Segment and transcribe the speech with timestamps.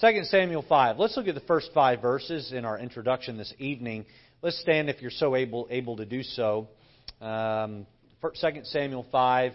[0.00, 0.98] 2 Samuel 5.
[0.98, 4.06] Let's look at the first five verses in our introduction this evening.
[4.40, 6.68] Let's stand if you're so able, able to do so.
[7.20, 7.86] Um,
[8.22, 8.32] 2
[8.62, 9.52] Samuel 5,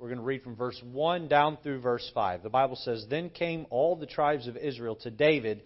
[0.00, 2.42] we're going to read from verse 1 down through verse 5.
[2.42, 5.62] The Bible says, Then came all the tribes of Israel to David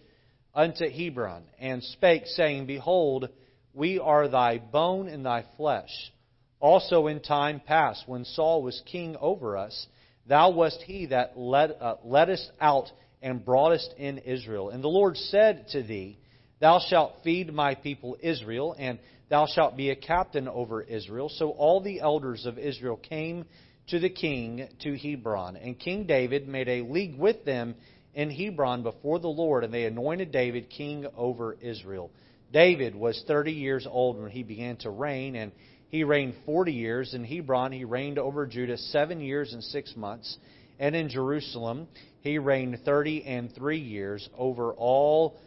[0.53, 3.27] unto Hebron, and spake, saying, Behold,
[3.73, 6.11] we are thy bone and thy flesh.
[6.59, 9.87] Also in time past, when Saul was king over us,
[10.27, 12.91] thou wast he that led, uh, led us out
[13.21, 14.69] and broughtest in Israel.
[14.69, 16.17] And the Lord said to thee,
[16.59, 21.29] Thou shalt feed my people Israel, and thou shalt be a captain over Israel.
[21.29, 23.45] So all the elders of Israel came
[23.87, 25.57] to the king to Hebron.
[25.57, 27.75] And King David made a league with them
[28.13, 32.11] in Hebron before the Lord, and they anointed David king over Israel.
[32.51, 35.51] David was 30 years old when he began to reign, and
[35.89, 37.13] he reigned 40 years.
[37.13, 40.37] In Hebron, he reigned over Judah seven years and six months.
[40.79, 41.87] And in Jerusalem,
[42.21, 45.39] he reigned 30 and three years over all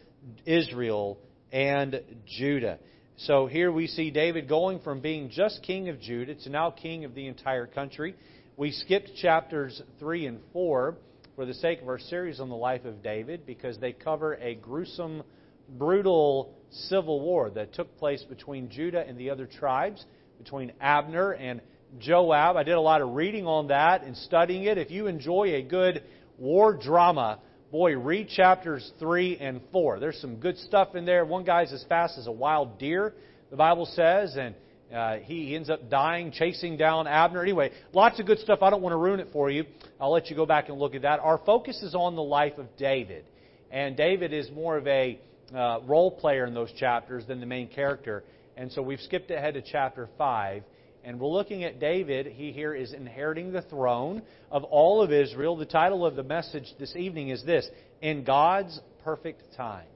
[0.45, 1.19] Israel
[1.53, 2.79] and Judah.
[3.17, 7.05] So here we see David going from being just king of Judah to now king
[7.05, 8.17] of the entire country.
[8.57, 10.97] We skipped chapters 3 and 4
[11.37, 14.57] for the sake of our series on the life of David because they cover a
[14.57, 15.23] gruesome,
[15.69, 20.05] brutal civil war that took place between Judah and the other tribes,
[20.39, 21.61] between Abner and
[22.01, 22.57] Joab.
[22.57, 24.77] I did a lot of reading on that and studying it.
[24.77, 26.03] If you enjoy a good
[26.39, 27.39] war drama,
[27.71, 30.01] boy, read chapters 3 and 4.
[30.01, 31.25] There's some good stuff in there.
[31.25, 33.15] One guy's as fast as a wild deer,
[33.51, 34.55] the Bible says, and
[34.95, 37.43] uh, he ends up dying chasing down Abner.
[37.43, 38.61] Anyway, lots of good stuff.
[38.63, 39.65] I don't want to ruin it for you.
[40.01, 41.21] I'll let you go back and look at that.
[41.21, 43.25] Our focus is on the life of David.
[43.71, 45.19] And David is more of a
[45.53, 48.23] uh, role player in those chapters than the main character.
[48.57, 50.63] And so we've skipped ahead to chapter 5.
[51.05, 52.27] And we're looking at David.
[52.27, 55.55] He here is inheriting the throne of all of Israel.
[55.55, 57.69] The title of the message this evening is this
[58.01, 59.87] In God's Perfect Time.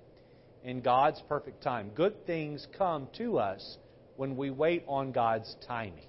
[0.62, 1.92] In God's perfect time.
[1.94, 3.78] Good things come to us
[4.16, 6.04] when we wait on God's timing.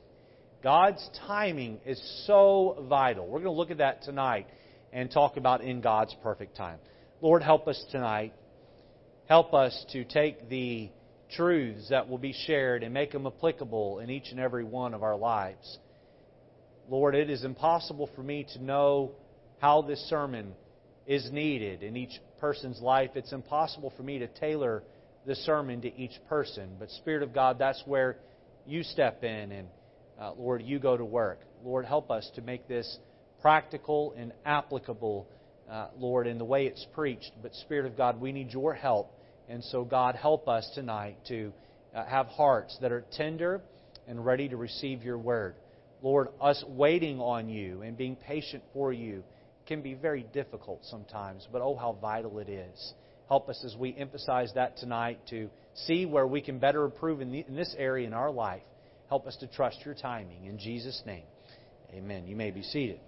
[0.61, 3.25] God's timing is so vital.
[3.25, 4.47] We're going to look at that tonight
[4.91, 6.79] and talk about in God's perfect time.
[7.21, 8.33] Lord, help us tonight.
[9.29, 10.89] Help us to take the
[11.35, 15.03] truths that will be shared and make them applicable in each and every one of
[15.03, 15.79] our lives.
[16.89, 19.11] Lord, it is impossible for me to know
[19.59, 20.53] how this sermon
[21.05, 23.11] is needed in each person's life.
[23.15, 24.83] It's impossible for me to tailor
[25.25, 26.75] the sermon to each person.
[26.79, 28.17] But, Spirit of God, that's where
[28.65, 29.67] you step in and,
[30.19, 31.41] uh, Lord, you go to work.
[31.63, 32.99] Lord, help us to make this
[33.41, 35.27] practical and applicable,
[35.69, 37.31] uh, Lord, in the way it's preached.
[37.41, 39.13] But, Spirit of God, we need your help
[39.49, 41.51] and so, God, help us tonight to
[41.95, 43.61] uh, have hearts that are tender
[44.07, 45.55] and ready to receive your word.
[46.03, 49.23] Lord, us waiting on you and being patient for you
[49.65, 52.93] can be very difficult sometimes, but oh, how vital it is.
[53.27, 57.31] Help us as we emphasize that tonight to see where we can better improve in,
[57.31, 58.63] the, in this area in our life.
[59.07, 60.45] Help us to trust your timing.
[60.45, 61.23] In Jesus' name,
[61.91, 62.27] amen.
[62.27, 62.99] You may be seated.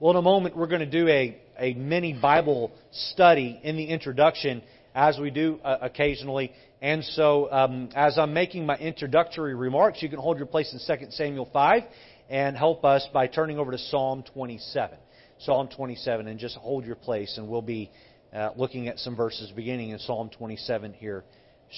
[0.00, 3.84] Well, in a moment, we're going to do a, a mini Bible study in the
[3.84, 4.62] introduction
[4.98, 6.52] as we do uh, occasionally.
[6.82, 10.98] And so, um, as I'm making my introductory remarks, you can hold your place in
[10.98, 11.84] 2 Samuel 5
[12.28, 14.98] and help us by turning over to Psalm 27.
[15.38, 17.92] Psalm 27, and just hold your place, and we'll be
[18.34, 21.22] uh, looking at some verses beginning in Psalm 27 here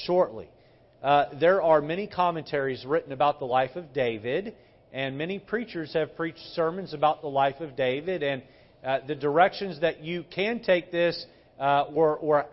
[0.06, 0.48] shortly.
[1.02, 4.54] Uh, there are many commentaries written about the life of David,
[4.94, 8.42] and many preachers have preached sermons about the life of David, and
[8.82, 11.26] uh, the directions that you can take this
[11.60, 12.47] uh, or,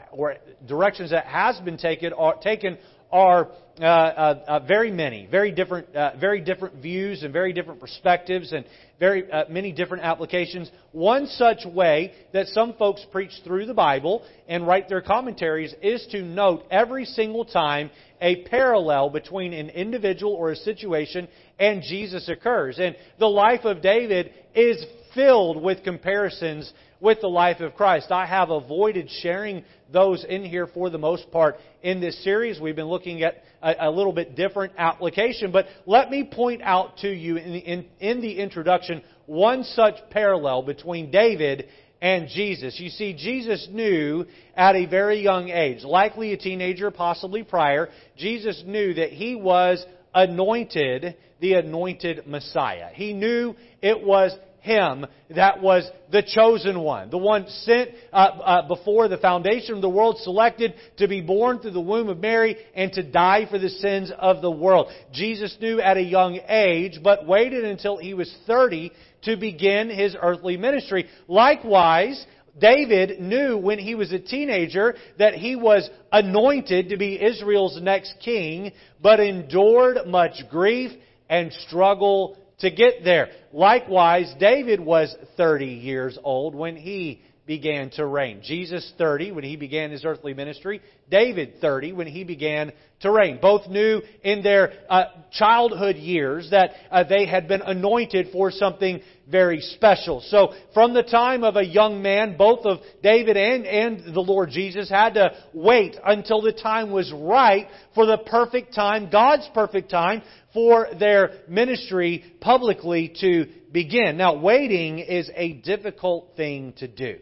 [0.67, 2.77] directions that has been taken are, taken
[3.11, 3.47] are
[3.79, 8.51] uh, uh, uh very many, very different, uh, very different views and very different perspectives
[8.51, 8.65] and
[8.99, 10.69] very uh, many different applications.
[10.91, 16.05] One such way that some folks preach through the Bible and write their commentaries is
[16.11, 21.27] to note every single time a parallel between an individual or a situation
[21.59, 22.79] and Jesus occurs.
[22.79, 24.83] And the life of David is
[25.17, 28.11] filled with comparisons with the life of Christ.
[28.11, 32.61] I have avoided sharing those in here for the most part in this series.
[32.61, 36.97] We've been looking at a, a little bit different application, but let me point out
[36.99, 41.67] to you in the, in, in the introduction one such parallel between David
[41.99, 42.79] and Jesus.
[42.79, 44.23] You see, Jesus knew
[44.55, 49.83] at a very young age, likely a teenager, possibly prior, Jesus knew that he was
[50.13, 52.89] anointed the anointed Messiah.
[52.93, 54.35] He knew it was
[54.67, 55.05] him
[55.35, 59.89] that was the chosen one, the one sent uh, uh, before the foundation of the
[59.89, 63.69] world, selected to be born through the womb of Mary and to die for the
[63.69, 64.87] sins of the world.
[65.11, 68.91] Jesus knew at a young age, but waited until he was 30
[69.23, 71.07] to begin his earthly ministry.
[71.27, 72.25] Likewise,
[72.59, 78.15] David knew when he was a teenager that he was anointed to be Israel's next
[78.23, 78.71] king,
[79.01, 80.91] but endured much grief
[81.29, 83.29] and struggle to get there.
[83.53, 88.41] Likewise, David was 30 years old when he began to reign.
[88.43, 90.81] Jesus 30 when he began his earthly ministry.
[91.09, 93.39] David 30 when he began to reign.
[93.41, 99.01] Both knew in their uh, childhood years that uh, they had been anointed for something
[99.29, 100.21] very special.
[100.21, 104.49] So from the time of a young man, both of David and, and the Lord
[104.49, 109.91] Jesus had to wait until the time was right for the perfect time, God's perfect
[109.91, 110.23] time,
[110.53, 114.17] for their ministry publicly to begin.
[114.17, 117.19] Now, waiting is a difficult thing to do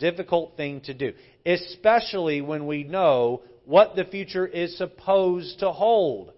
[0.00, 1.12] difficult thing to do,
[1.46, 6.32] especially when we know what the future is supposed to hold.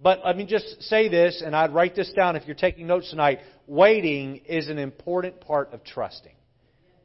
[0.00, 3.10] But let me just say this, and I'd write this down if you're taking notes
[3.10, 3.40] tonight.
[3.66, 6.34] Waiting is an important part of trusting.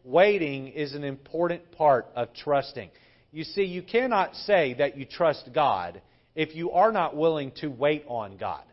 [0.03, 2.89] Waiting is an important part of trusting.
[3.31, 6.01] You see, you cannot say that you trust God
[6.35, 8.63] if you are not willing to wait on God.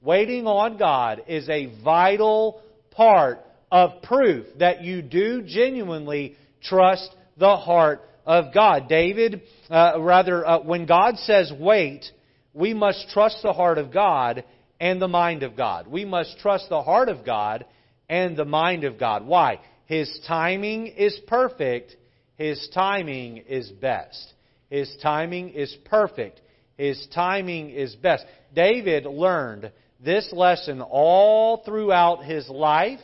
[0.00, 7.56] Waiting on God is a vital part of proof that you do genuinely trust the
[7.56, 8.88] heart of God.
[8.88, 12.04] David, uh, rather, uh, when God says wait,
[12.52, 14.44] we must trust the heart of God
[14.80, 15.86] and the mind of God.
[15.86, 17.64] We must trust the heart of God
[18.08, 19.26] and the mind of God.
[19.26, 19.60] Why?
[19.86, 21.96] His timing is perfect.
[22.36, 24.32] His timing is best.
[24.70, 26.40] His timing is perfect.
[26.78, 28.24] His timing is best.
[28.54, 29.70] David learned
[30.02, 33.00] this lesson all throughout his life.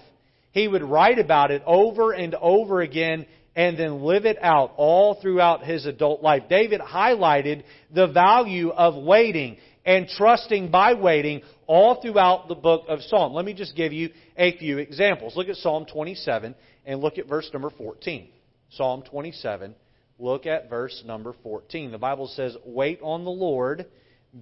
[0.53, 3.27] He would write about it over and over again
[3.57, 6.43] and then live it out all throughout his adult life.
[6.49, 9.57] David highlighted the value of waiting
[9.87, 13.33] and trusting by waiting all throughout the book of Psalm.
[13.33, 15.35] Let me just give you a few examples.
[15.37, 16.55] Look at Psalm 27
[16.85, 18.29] and look at verse number 14.
[18.71, 19.75] Psalm 27,
[20.19, 21.93] look at verse number 14.
[21.93, 23.87] The Bible says, Wait on the Lord,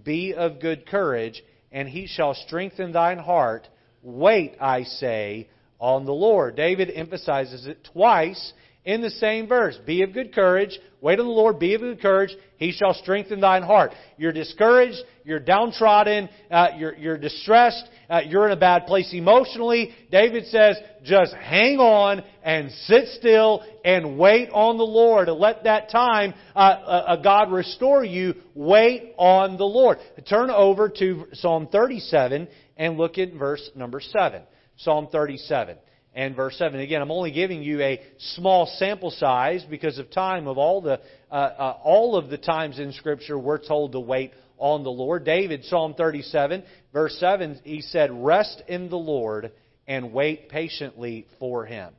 [0.02, 3.68] be of good courage, and he shall strengthen thine heart.
[4.02, 6.56] Wait, I say, on the Lord.
[6.56, 8.52] David emphasizes it twice
[8.84, 9.78] in the same verse.
[9.86, 10.78] Be of good courage.
[11.00, 11.58] Wait on the Lord.
[11.58, 12.30] Be of good courage.
[12.56, 13.92] He shall strengthen thine heart.
[14.16, 14.98] You're discouraged.
[15.24, 16.28] You're downtrodden.
[16.50, 17.84] Uh, you're, you're distressed.
[18.08, 19.94] Uh, you're in a bad place emotionally.
[20.10, 25.28] David says, just hang on and sit still and wait on the Lord.
[25.28, 28.34] Let that time uh, uh, God restore you.
[28.54, 29.98] Wait on the Lord.
[30.28, 34.42] Turn over to Psalm 37 and look at verse number 7.
[34.76, 35.78] Psalm 37
[36.14, 36.78] and verse 7.
[36.78, 38.00] Again, I'm only giving you a
[38.34, 41.00] small sample size because of time of all the,
[41.30, 45.24] uh, uh, all of the times in Scripture we're told to wait on the Lord.
[45.24, 46.62] David, Psalm 37,
[46.92, 49.52] verse 7, he said, Rest in the Lord
[49.86, 51.92] and wait patiently for him.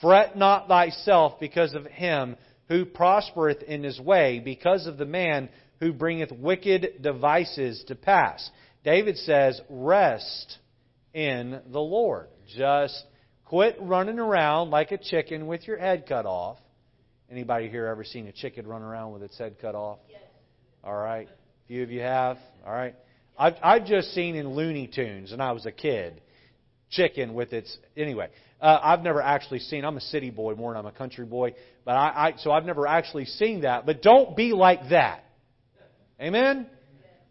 [0.00, 2.36] Fret not thyself because of him
[2.68, 5.48] who prospereth in his way, because of the man
[5.80, 8.48] who bringeth wicked devices to pass.
[8.84, 10.58] David says, Rest
[11.12, 12.28] in the Lord.
[12.56, 13.04] Just
[13.46, 16.58] Quit running around like a chicken with your head cut off.
[17.30, 19.98] Anybody here ever seen a chicken run around with its head cut off?
[20.08, 20.20] Yes.
[20.82, 21.28] All right.
[21.28, 22.38] A few of you have.
[22.66, 22.94] All right.
[23.38, 26.20] I've, I've just seen in Looney Tunes, and I was a kid,
[26.90, 27.76] chicken with its.
[27.96, 28.28] Anyway,
[28.60, 29.84] uh, I've never actually seen.
[29.84, 31.54] I'm a city boy more than I'm a country boy,
[31.84, 33.86] but I, I so I've never actually seen that.
[33.86, 35.24] But don't be like that.
[36.20, 36.66] Amen.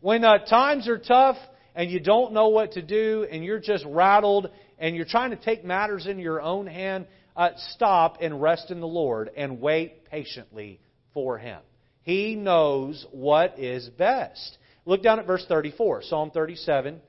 [0.02, 1.38] When uh, times are tough
[1.76, 4.50] and you don't know what to do, and you're just rattled
[4.80, 8.80] and you're trying to take matters in your own hand, uh, stop and rest in
[8.80, 10.80] the Lord and wait patiently
[11.14, 11.60] for Him.
[12.04, 14.58] He knows what is best.
[14.86, 17.02] Look down at verse 34, Psalm 37.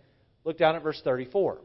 [0.44, 1.58] Look down at verse 34.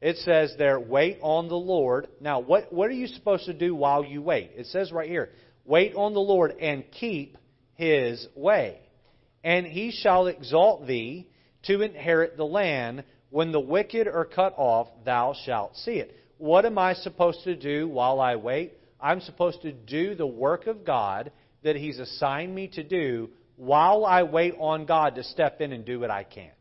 [0.00, 2.06] It says there, wait on the Lord.
[2.20, 4.52] Now, what, what are you supposed to do while you wait?
[4.54, 5.30] It says right here,
[5.64, 7.36] wait on the Lord and keep
[7.74, 8.80] his way.
[9.42, 11.28] And he shall exalt thee
[11.68, 13.04] to inherit the land.
[13.30, 16.16] When the wicked are cut off, thou shalt see it.
[16.38, 18.74] What am I supposed to do while I wait?
[19.00, 21.30] I'm supposed to do the work of God
[21.62, 25.84] that He's assigned me to do while I wait on God to step in and
[25.84, 26.52] do what I can't.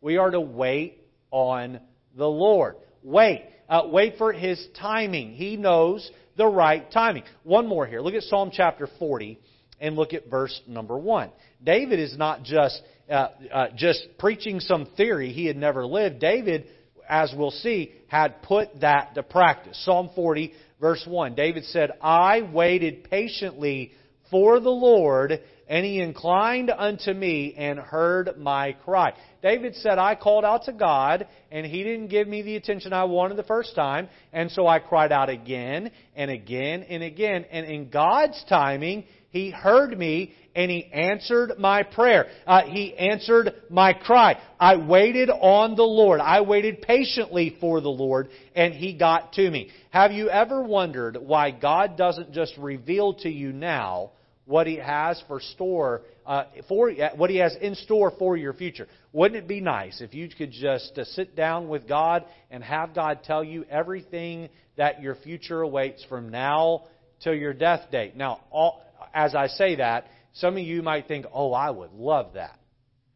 [0.00, 1.80] We are to wait on
[2.16, 2.76] the Lord.
[3.02, 3.44] Wait.
[3.68, 5.32] Uh, wait for His timing.
[5.32, 7.22] He knows the right timing.
[7.44, 8.00] One more here.
[8.00, 9.38] Look at Psalm chapter 40
[9.80, 11.30] and look at verse number 1.
[11.62, 16.20] David is not just uh, uh, just preaching some theory he had never lived.
[16.20, 16.66] David,
[17.08, 19.82] as we'll see, had put that to practice.
[19.84, 21.34] Psalm 40, verse 1.
[21.34, 23.92] David said, I waited patiently
[24.30, 25.40] for the Lord.
[25.66, 29.14] and he inclined unto me and heard my cry.
[29.42, 33.04] David said, I called out to God, and he didn't give me the attention I
[33.04, 37.46] wanted the first time, and so I cried out again and again and again.
[37.50, 39.04] And in God's timing,
[39.34, 42.26] he heard me and He answered my prayer.
[42.46, 44.40] Uh, he answered my cry.
[44.60, 46.20] I waited on the Lord.
[46.20, 49.70] I waited patiently for the Lord and He got to me.
[49.90, 54.12] Have you ever wondered why God doesn't just reveal to you now
[54.44, 58.86] what He has for store uh, for what He has in store for your future?
[59.12, 62.94] Wouldn't it be nice if you could just uh, sit down with God and have
[62.94, 66.84] God tell you everything that your future awaits from now
[67.18, 68.16] till your death date?
[68.16, 72.34] Now, all, as I say that, some of you might think, oh, I would love
[72.34, 72.58] that.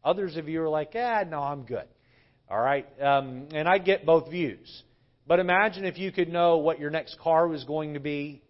[0.03, 1.87] Others of you are like, ah, no, I'm good.
[2.49, 2.87] All right?
[3.01, 4.83] Um, and I get both views.
[5.27, 8.41] But imagine if you could know what your next car was going to be,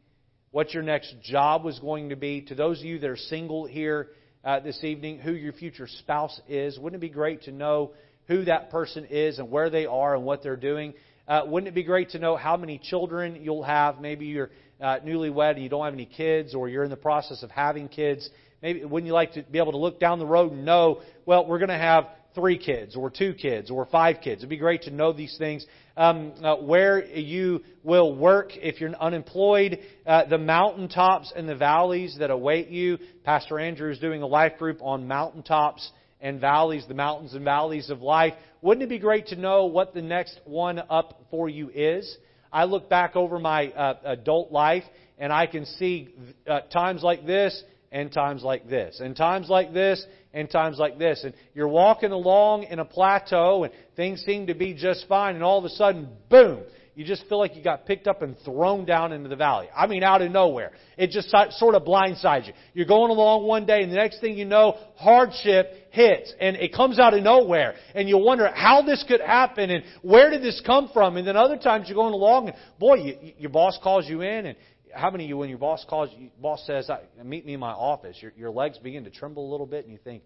[0.51, 2.41] what your next job was going to be.
[2.43, 4.10] To those of you that are single here
[4.43, 6.79] uh, this evening, who your future spouse is.
[6.79, 7.93] Wouldn't it be great to know
[8.27, 10.93] who that person is and where they are and what they're doing?
[11.27, 14.00] Uh, wouldn't it be great to know how many children you'll have?
[14.00, 14.50] Maybe you're
[14.81, 17.88] uh, newlywed and you don't have any kids, or you're in the process of having
[17.88, 18.29] kids.
[18.62, 21.45] Maybe wouldn't you like to be able to look down the road and know, well,
[21.45, 24.39] we're going to have three kids, or two kids, or five kids?
[24.39, 25.65] It'd be great to know these things.
[25.98, 32.15] Um, uh, where you will work if you're unemployed, uh, the mountaintops and the valleys
[32.19, 33.00] that await you.
[33.25, 37.89] Pastor Andrew is doing a life group on mountaintops and valleys, the mountains and valleys
[37.89, 38.33] of life.
[38.62, 42.17] Wouldn't it be great to know what the next one up for you is?
[42.51, 44.84] I look back over my uh, adult life
[45.18, 46.10] and I can see
[46.48, 51.00] uh, times like this and times like this, and times like this and times like
[51.00, 51.24] this.
[51.24, 55.44] And you're walking along in a plateau and things seem to be just fine, and
[55.44, 56.62] all of a sudden, boom,
[57.00, 59.70] you just feel like you got picked up and thrown down into the valley.
[59.74, 60.74] I mean, out of nowhere.
[60.98, 62.53] It just sort of blindsides you.
[62.74, 66.74] You're going along one day, and the next thing you know, hardship hits, and it
[66.74, 67.75] comes out of nowhere.
[67.96, 71.15] And you wonder how this could happen, and where did this come from?
[71.15, 74.48] And then other times you're going along, and boy, you, your boss calls you in,
[74.48, 74.58] and
[74.94, 76.91] how many of you, when your boss calls, you, boss says,
[77.24, 79.94] "Meet me in my office," your, your legs begin to tremble a little bit, and
[79.94, 80.22] you think,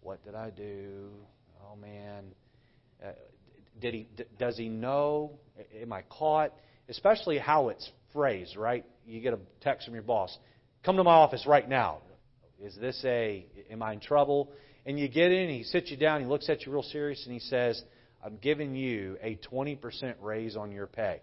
[0.00, 1.10] "What did I do?
[1.62, 2.24] Oh man."
[3.00, 3.12] Uh,
[3.80, 4.08] did he,
[4.38, 5.38] does he know?
[5.80, 6.52] Am I caught?
[6.88, 8.84] Especially how it's phrased, right?
[9.06, 10.36] You get a text from your boss,
[10.84, 11.98] come to my office right now.
[12.60, 14.50] Is this a, am I in trouble?
[14.84, 17.32] And you get in, he sits you down, he looks at you real serious, and
[17.32, 17.80] he says,
[18.24, 21.20] I'm giving you a 20% raise on your pay.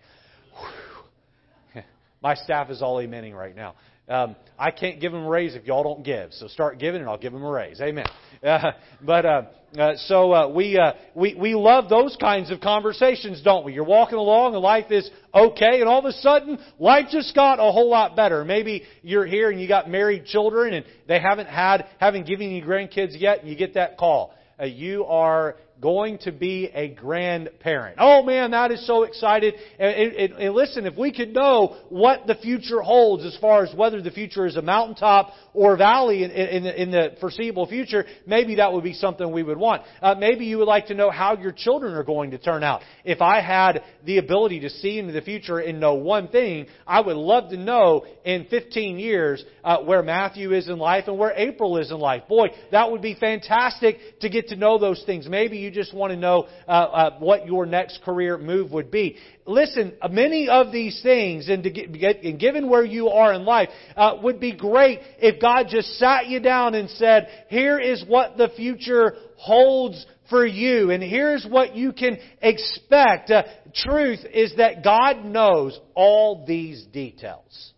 [2.22, 3.76] My staff is all amening right now.
[4.08, 6.32] Um, I can't give them a raise if y'all don't give.
[6.34, 7.82] So start giving, and I'll give them a raise.
[7.82, 8.08] Amen.
[8.44, 9.42] Uh, but uh,
[9.76, 13.74] uh, so uh, we uh, we we love those kinds of conversations, don't we?
[13.74, 17.58] You're walking along, and life is okay, and all of a sudden, life just got
[17.58, 18.46] a whole lot better.
[18.46, 22.64] Maybe you're here and you got married children, and they haven't had haven't given you
[22.64, 24.36] grandkids yet, and you get that call.
[24.60, 27.98] Uh, you are going to be a grandparent.
[28.00, 29.54] Oh man, that is so excited.
[29.78, 33.76] And, and, and, listen, if we could know what the future holds as far as
[33.76, 38.04] whether the future is a mountaintop or valley in, in, the, in the, foreseeable future,
[38.26, 39.84] maybe that would be something we would want.
[40.02, 42.82] Uh, maybe you would like to know how your children are going to turn out.
[43.04, 47.00] If I had the ability to see into the future and know one thing, I
[47.00, 51.34] would love to know in 15 years uh, where Matthew is in life and where
[51.36, 52.24] April is in life.
[52.28, 55.30] Boy, that would be fantastic to get to know those things.
[55.30, 59.18] Maybe you just want to know uh, uh, what your next career move would be.
[59.46, 64.14] Listen, many of these things, and, get, and given where you are in life, uh,
[64.24, 68.50] would be great if God just sat you down and said, here is what the
[68.56, 73.30] future holds for you, and here's what you can expect.
[73.30, 73.44] Uh,
[73.76, 77.74] truth is that God knows all these details.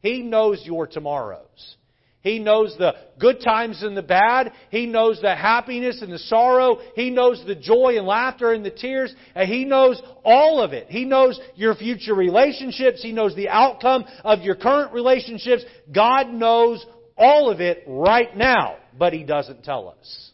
[0.00, 1.76] He knows your tomorrows.
[2.22, 4.52] He knows the good times and the bad.
[4.70, 6.78] He knows the happiness and the sorrow.
[6.94, 9.14] He knows the joy and laughter and the tears.
[9.34, 10.88] And He knows all of it.
[10.90, 13.02] He knows your future relationships.
[13.02, 15.64] He knows the outcome of your current relationships.
[15.90, 16.84] God knows
[17.16, 20.30] all of it right now, but He doesn't tell us.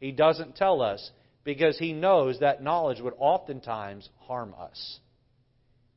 [0.00, 1.10] He doesn't tell us
[1.44, 4.98] because He knows that knowledge would oftentimes harm us.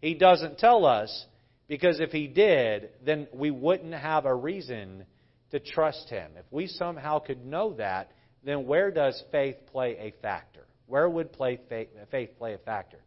[0.02, 1.26] He doesn't tell us
[1.70, 5.06] because if he did, then we wouldn't have a reason
[5.52, 6.32] to trust him.
[6.36, 8.12] If we somehow could know that,
[8.44, 10.66] then where does faith play a factor?
[10.88, 13.00] Where would play faith, faith play a factor?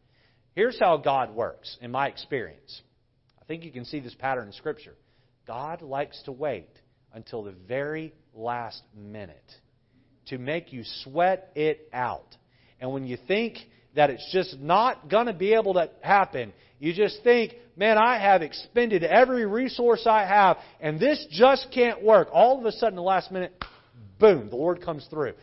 [0.55, 2.81] Here's how God works, in my experience.
[3.41, 4.95] I think you can see this pattern in Scripture.
[5.47, 6.71] God likes to wait
[7.13, 9.51] until the very last minute
[10.27, 12.37] to make you sweat it out.
[12.81, 13.59] And when you think
[13.95, 16.53] that it's just not going to be able to happen.
[16.79, 22.03] You just think, man, I have expended every resource I have, and this just can't
[22.03, 22.29] work.
[22.33, 23.53] All of a sudden, the last minute,
[24.19, 25.35] boom, the Lord comes through.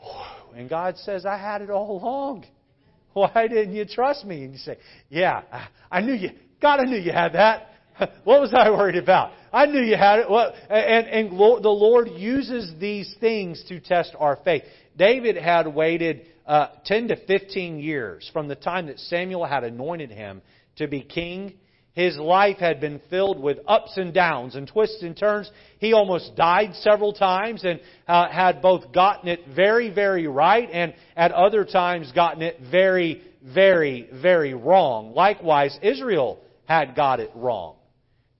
[0.56, 2.44] And God says, I had it all along.
[3.12, 4.44] Why didn't you trust me?
[4.44, 4.78] And you say,
[5.08, 5.42] Yeah,
[5.90, 6.30] I knew you.
[6.62, 7.70] God, I knew you had that.
[8.24, 9.32] What was I worried about?
[9.52, 10.30] I knew you had it.
[10.30, 10.54] What?
[10.68, 14.62] And, and the Lord uses these things to test our faith.
[14.96, 20.10] David had waited uh, 10 to 15 years from the time that Samuel had anointed
[20.10, 20.42] him
[20.76, 21.54] to be king.
[21.92, 25.48] His life had been filled with ups and downs and twists and turns.
[25.78, 30.92] He almost died several times and uh, had both gotten it very, very right and
[31.16, 35.14] at other times gotten it very, very, very wrong.
[35.14, 37.76] Likewise, Israel had got it wrong.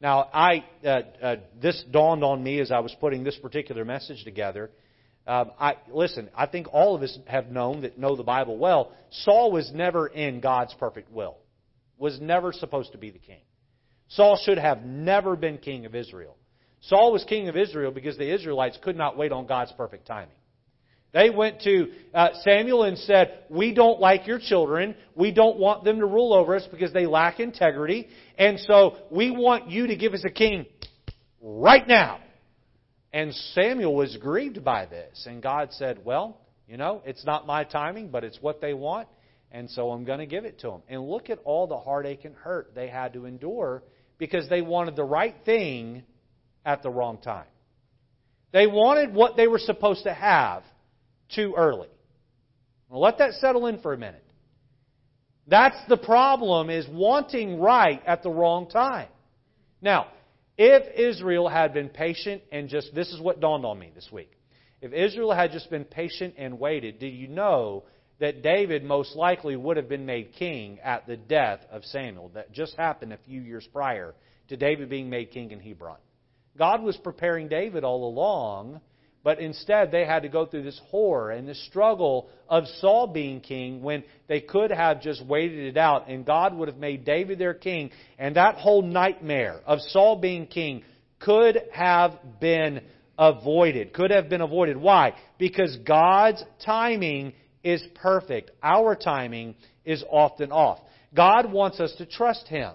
[0.00, 0.88] Now, I uh,
[1.22, 4.70] uh, this dawned on me as I was putting this particular message together.
[5.26, 6.28] Um, I listen.
[6.36, 8.92] I think all of us have known that know the Bible well.
[9.10, 11.38] Saul was never in God's perfect will.
[11.98, 13.40] Was never supposed to be the king.
[14.08, 16.36] Saul should have never been king of Israel.
[16.82, 20.36] Saul was king of Israel because the Israelites could not wait on God's perfect timing.
[21.14, 24.96] They went to uh, Samuel and said, We don't like your children.
[25.14, 28.08] We don't want them to rule over us because they lack integrity.
[28.36, 30.66] And so we want you to give us a king
[31.40, 32.18] right now.
[33.12, 35.24] And Samuel was grieved by this.
[35.30, 36.36] And God said, Well,
[36.66, 39.06] you know, it's not my timing, but it's what they want.
[39.54, 40.82] And so I'm going to give it to them.
[40.88, 43.84] And look at all the heartache and hurt they had to endure
[44.18, 46.02] because they wanted the right thing
[46.66, 47.46] at the wrong time.
[48.52, 50.64] They wanted what they were supposed to have
[51.37, 51.88] too early.
[52.88, 54.25] Well, let that settle in for a minute.
[55.46, 59.08] That's the problem is wanting right at the wrong time.
[59.80, 60.08] Now,
[60.58, 64.32] if Israel had been patient and just, this is what dawned on me this week.
[64.80, 67.84] If Israel had just been patient and waited, do you know
[68.21, 72.30] that David most likely would have been made king at the death of Samuel?
[72.35, 74.14] That just happened a few years prior
[74.49, 75.99] to David being made king in Hebron.
[76.56, 78.80] God was preparing David all along
[79.25, 83.40] but instead, they had to go through this horror and this struggle of Saul being
[83.40, 87.38] king when they could have just waited it out and God would have made David
[87.38, 87.90] their king.
[88.18, 90.85] And that whole nightmare of Saul being king
[91.21, 92.83] could have been
[93.18, 93.94] avoided.
[93.94, 94.77] Could have been avoided.
[94.77, 95.14] Why?
[95.38, 97.33] Because God's timing
[97.64, 98.50] is perfect.
[98.62, 100.79] Our timing is often off.
[101.14, 102.72] God wants us to trust Him.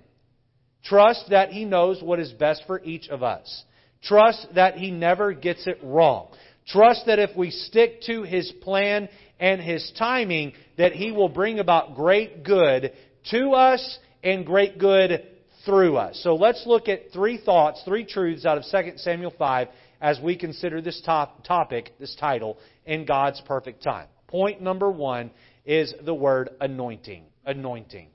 [0.84, 3.64] Trust that He knows what is best for each of us.
[4.02, 6.30] Trust that He never gets it wrong.
[6.68, 11.60] Trust that if we stick to His plan and His timing, that He will bring
[11.60, 12.94] about great good
[13.32, 15.26] to us and great good
[15.66, 16.20] through us.
[16.24, 19.68] So let's look at three thoughts, three truths out of 2 Samuel 5
[20.02, 24.08] as we consider this top, topic, this title, in God's perfect time.
[24.30, 25.32] Point number one
[25.66, 27.24] is the word anointing.
[27.46, 28.10] Anointing.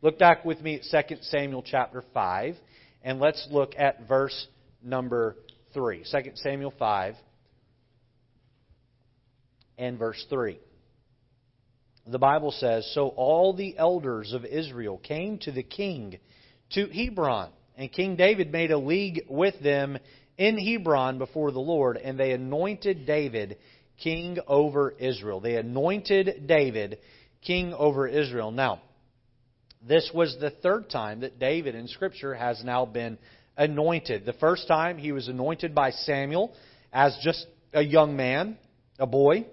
[0.00, 2.54] Look back with me at 2 Samuel chapter 5
[3.02, 4.46] and let's look at verse
[4.80, 5.36] number
[5.72, 6.04] 3.
[6.10, 7.16] 2 Samuel 5
[9.76, 10.58] and verse 3.
[12.06, 16.18] The Bible says, So all the elders of Israel came to the king
[16.74, 19.98] to Hebron, and King David made a league with them
[20.36, 23.56] in Hebron before the Lord, and they anointed David
[24.02, 25.40] king over Israel.
[25.40, 26.98] They anointed David
[27.42, 28.50] king over Israel.
[28.50, 28.80] Now,
[29.86, 33.18] this was the third time that David in Scripture has now been
[33.56, 34.24] anointed.
[34.24, 36.54] The first time he was anointed by Samuel
[36.92, 38.56] as just a young man,
[38.98, 39.46] a boy.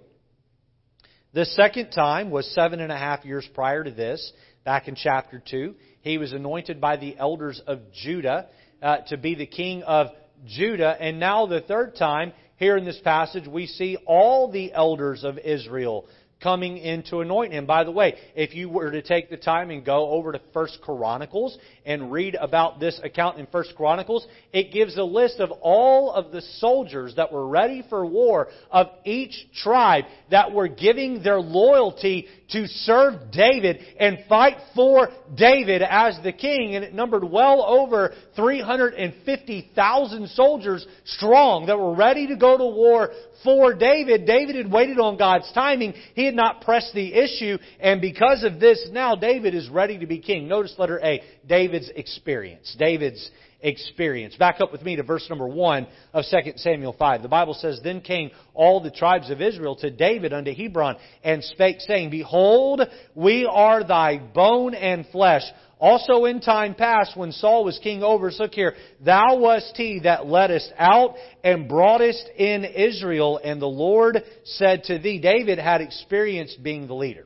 [1.33, 4.31] The second time was seven and a half years prior to this,
[4.63, 5.75] back in chapter 2.
[6.01, 8.47] He was anointed by the elders of Judah
[8.81, 10.07] uh, to be the king of
[10.45, 10.95] Judah.
[10.99, 15.39] And now the third time, here in this passage, we see all the elders of
[15.39, 16.05] Israel
[16.39, 17.65] coming in to anoint him.
[17.65, 20.79] By the way, if you were to take the time and go over to First
[20.81, 26.11] Chronicles and read about this account in First Chronicles, it gives a list of all
[26.11, 31.39] of the soldiers that were ready for war of each tribe that were giving their
[31.39, 36.75] loyalty to serve David and fight for David as the king.
[36.75, 43.11] And it numbered well over 350,000 soldiers strong that were ready to go to war
[43.43, 44.25] for David.
[44.25, 45.93] David had waited on God's timing.
[46.13, 47.57] He had not pressed the issue.
[47.79, 50.47] And because of this, now David is ready to be king.
[50.47, 52.75] Notice letter A, David's experience.
[52.77, 53.29] David's
[53.61, 54.35] experience.
[54.35, 57.21] Back up with me to verse number 1 of 2 Samuel 5.
[57.21, 61.43] The Bible says, Then came all the tribes of Israel to David unto Hebron, and
[61.43, 62.81] spake, saying, Behold,
[63.15, 65.43] we are thy bone and flesh.
[65.79, 70.01] Also in time past, when Saul was king over us, look here, thou wast he
[70.03, 75.81] that leddest out and broughtest in Israel, and the Lord said to thee, David had
[75.81, 77.25] experienced being the leader.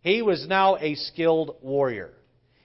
[0.00, 2.10] He was now a skilled warrior.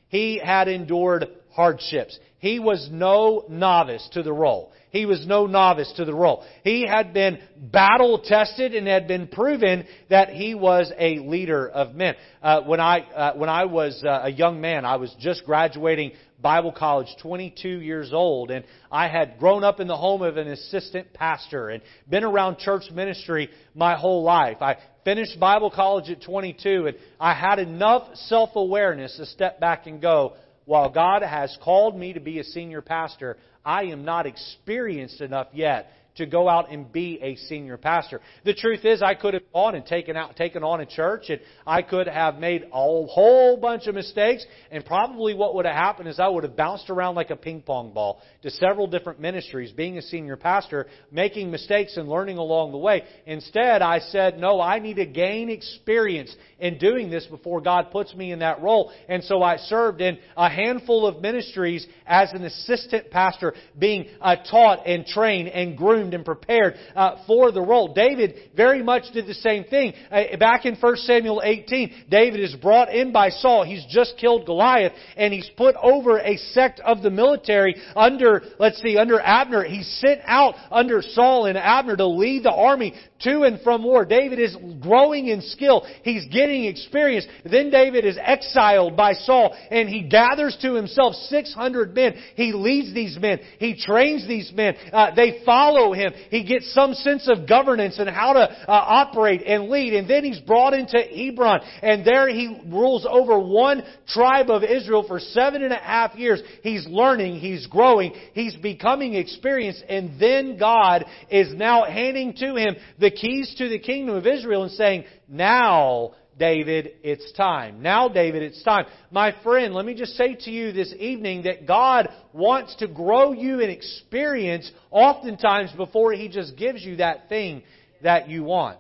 [0.07, 2.17] He had endured hardships.
[2.39, 4.71] He was no novice to the role.
[4.89, 6.43] He was no novice to the role.
[6.63, 11.95] He had been battle tested and had been proven that he was a leader of
[11.95, 12.15] men.
[12.43, 16.11] Uh, when I uh, when I was uh, a young man, I was just graduating
[16.43, 20.49] Bible college, 22 years old, and I had grown up in the home of an
[20.49, 24.57] assistant pastor and been around church ministry my whole life.
[24.61, 29.87] I finished Bible college at 22, and I had enough self awareness to step back
[29.87, 30.33] and go,
[30.65, 35.47] while God has called me to be a senior pastor, I am not experienced enough
[35.53, 38.21] yet to go out and be a senior pastor.
[38.45, 41.39] The truth is, I could have gone and taken out, taken on a church, and
[41.65, 44.45] I could have made a whole bunch of mistakes.
[44.71, 47.61] And probably what would have happened is I would have bounced around like a ping
[47.61, 52.71] pong ball to several different ministries, being a senior pastor, making mistakes and learning along
[52.71, 53.03] the way.
[53.25, 58.13] Instead, I said, no, I need to gain experience in doing this before God puts
[58.13, 58.91] me in that role.
[59.09, 64.35] And so I served in a handful of ministries as an assistant pastor, being uh,
[64.49, 67.93] taught and trained and groomed groomed and prepared uh, for the role.
[67.93, 69.93] David very much did the same thing.
[70.11, 73.63] Uh, back in 1 Samuel 18, David is brought in by Saul.
[73.63, 78.81] He's just killed Goliath and he's put over a sect of the military under, let's
[78.81, 79.63] see, under Abner.
[79.63, 84.05] He's sent out under Saul and Abner to lead the army to and from war.
[84.05, 85.85] David is growing in skill.
[86.03, 87.25] He's getting experience.
[87.43, 92.15] Then David is exiled by Saul and he gathers to himself 600 men.
[92.35, 93.39] He leads these men.
[93.59, 94.75] He trains these men.
[94.91, 96.13] Uh, they follow him.
[96.29, 99.93] He gets some sense of governance and how to uh, operate and lead.
[99.93, 105.05] And then he's brought into Hebron and there he rules over one tribe of Israel
[105.07, 106.41] for seven and a half years.
[106.61, 107.39] He's learning.
[107.39, 108.13] He's growing.
[108.33, 109.83] He's becoming experienced.
[109.87, 114.63] And then God is now handing to him the keys to the kingdom of Israel
[114.63, 117.81] and saying, now, David, it's time.
[117.81, 118.85] Now, David, it's time.
[119.11, 123.31] My friend, let me just say to you this evening that God wants to grow
[123.31, 127.63] you in experience oftentimes before He just gives you that thing
[128.01, 128.79] that you want.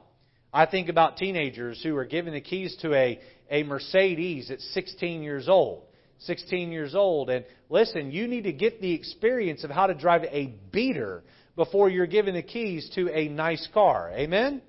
[0.53, 3.19] I think about teenagers who are given the keys to a,
[3.49, 5.83] a Mercedes at 16 years old.
[6.19, 7.29] 16 years old.
[7.29, 11.23] And listen, you need to get the experience of how to drive a beater
[11.55, 14.11] before you're given the keys to a nice car.
[14.13, 14.61] Amen?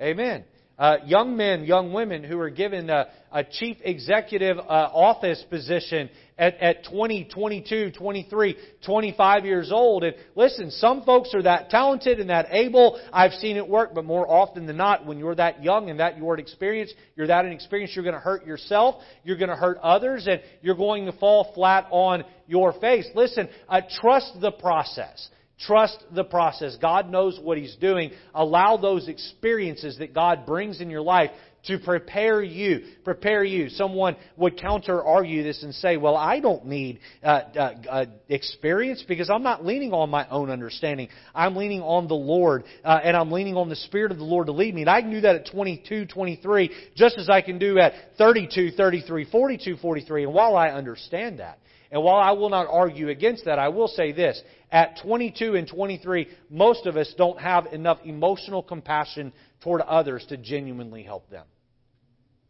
[0.00, 0.44] Amen.
[0.78, 6.08] Uh, young men, young women who are given a, a chief executive uh, office position
[6.38, 10.02] at, at 20, 22, 23, 25 years old.
[10.02, 13.00] And listen, some folks are that talented and that able.
[13.12, 16.16] I've seen it work, but more often than not, when you're that young and that
[16.16, 20.26] you're experienced, you're that inexperienced, you're going to hurt yourself, you're going to hurt others,
[20.26, 23.06] and you're going to fall flat on your face.
[23.14, 25.28] Listen, uh, trust the process.
[25.66, 26.76] Trust the process.
[26.80, 28.10] God knows what He's doing.
[28.34, 31.30] Allow those experiences that God brings in your life
[31.66, 32.84] to prepare you.
[33.04, 33.68] Prepare you.
[33.68, 39.04] Someone would counter argue this and say, well, I don't need uh, uh, uh, experience
[39.06, 41.08] because I'm not leaning on my own understanding.
[41.34, 44.46] I'm leaning on the Lord uh, and I'm leaning on the Spirit of the Lord
[44.46, 44.82] to lead me.
[44.82, 48.72] And I can do that at 22, 23, just as I can do at 32,
[48.72, 50.24] 33, 42, 43.
[50.24, 51.58] And while I understand that,
[51.92, 54.42] and while I will not argue against that, I will say this.
[54.72, 60.38] At 22 and 23, most of us don't have enough emotional compassion toward others to
[60.38, 61.44] genuinely help them,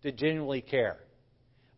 [0.03, 0.99] to genuinely care.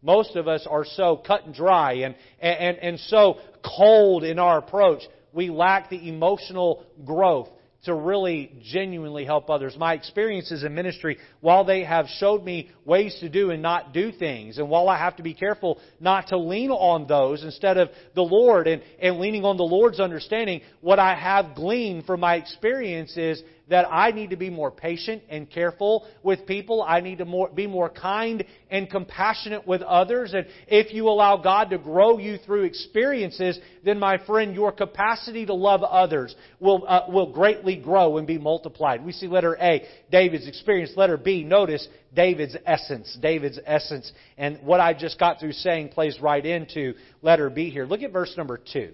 [0.03, 4.59] Most of us are so cut and dry and, and, and so cold in our
[4.59, 5.01] approach.
[5.33, 7.49] We lack the emotional growth
[7.85, 9.77] to really genuinely help others.
[9.79, 14.13] My experiences in ministry, while they have showed me ways to do and not do
[14.13, 17.91] things, and while I have to be careful not to lean on those instead of
[18.15, 22.37] the Lord and, and leaning on the Lord's understanding, what I have gleaned from my
[22.37, 26.83] experience is that I need to be more patient and careful with people.
[26.83, 30.35] I need to more, be more kind and compassionate with others.
[30.35, 35.47] And if you allow God to grow you through experiences, then my friend, your capacity
[35.47, 39.05] to love others will, uh, will greatly grow and be multiplied.
[39.05, 40.93] We see letter A, David's experience.
[40.97, 43.17] Letter B, notice David's essence.
[43.21, 44.13] David's essence.
[44.37, 47.87] And what I just got through saying plays right into letter B here.
[47.87, 48.93] Look at verse number 2.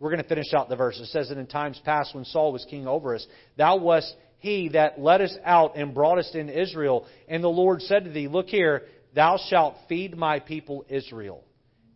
[0.00, 0.98] We're going to finish out the verse.
[0.98, 4.70] It says that in times past when Saul was king over us, thou wast he
[4.70, 7.06] that led us out and brought us into Israel.
[7.28, 8.84] And the Lord said to thee, Look here,
[9.14, 11.44] thou shalt feed my people Israel,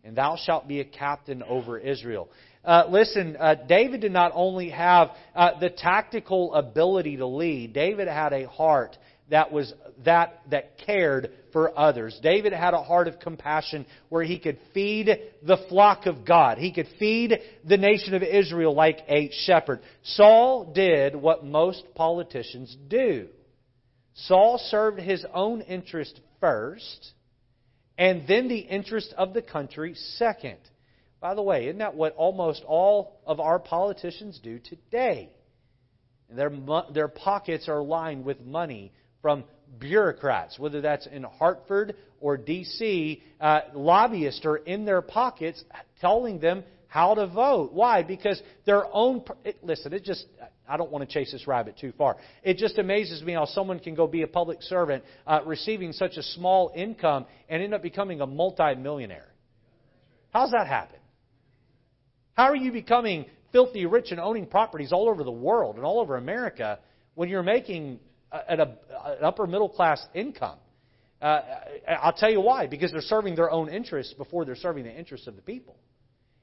[0.03, 2.29] and thou shalt be a captain over Israel.
[2.63, 8.07] Uh, listen, uh, David did not only have uh, the tactical ability to lead, David
[8.07, 8.97] had a heart
[9.29, 12.19] that was that that cared for others.
[12.21, 15.07] David had a heart of compassion where he could feed
[15.41, 16.57] the flock of God.
[16.57, 19.79] He could feed the nation of Israel like a shepherd.
[20.03, 23.29] Saul did what most politicians do.
[24.15, 27.13] Saul served his own interest first,
[27.97, 30.59] and then the interest of the country second.
[31.21, 35.29] By the way, isn't that what almost all of our politicians do today?
[36.29, 36.51] Their,
[36.93, 38.91] their pockets are lined with money
[39.21, 39.45] from
[39.79, 43.21] bureaucrats, whether that's in Hartford or D.C.
[43.39, 45.63] Uh, lobbyists are in their pockets
[45.99, 47.73] telling them how to vote.
[47.73, 48.03] Why?
[48.03, 49.23] Because their own.
[49.43, 50.25] It, listen, it just.
[50.67, 52.17] I don't want to chase this rabbit too far.
[52.41, 56.17] It just amazes me how someone can go be a public servant, uh, receiving such
[56.17, 59.27] a small income, and end up becoming a multimillionaire.
[60.31, 60.99] How's that happen?
[62.33, 65.99] How are you becoming filthy rich and owning properties all over the world and all
[65.99, 66.79] over America
[67.13, 67.99] when you're making
[68.31, 68.77] an
[69.21, 70.57] upper middle class income?
[71.21, 71.41] Uh,
[71.87, 72.67] I'll tell you why.
[72.67, 75.77] Because they're serving their own interests before they're serving the interests of the people.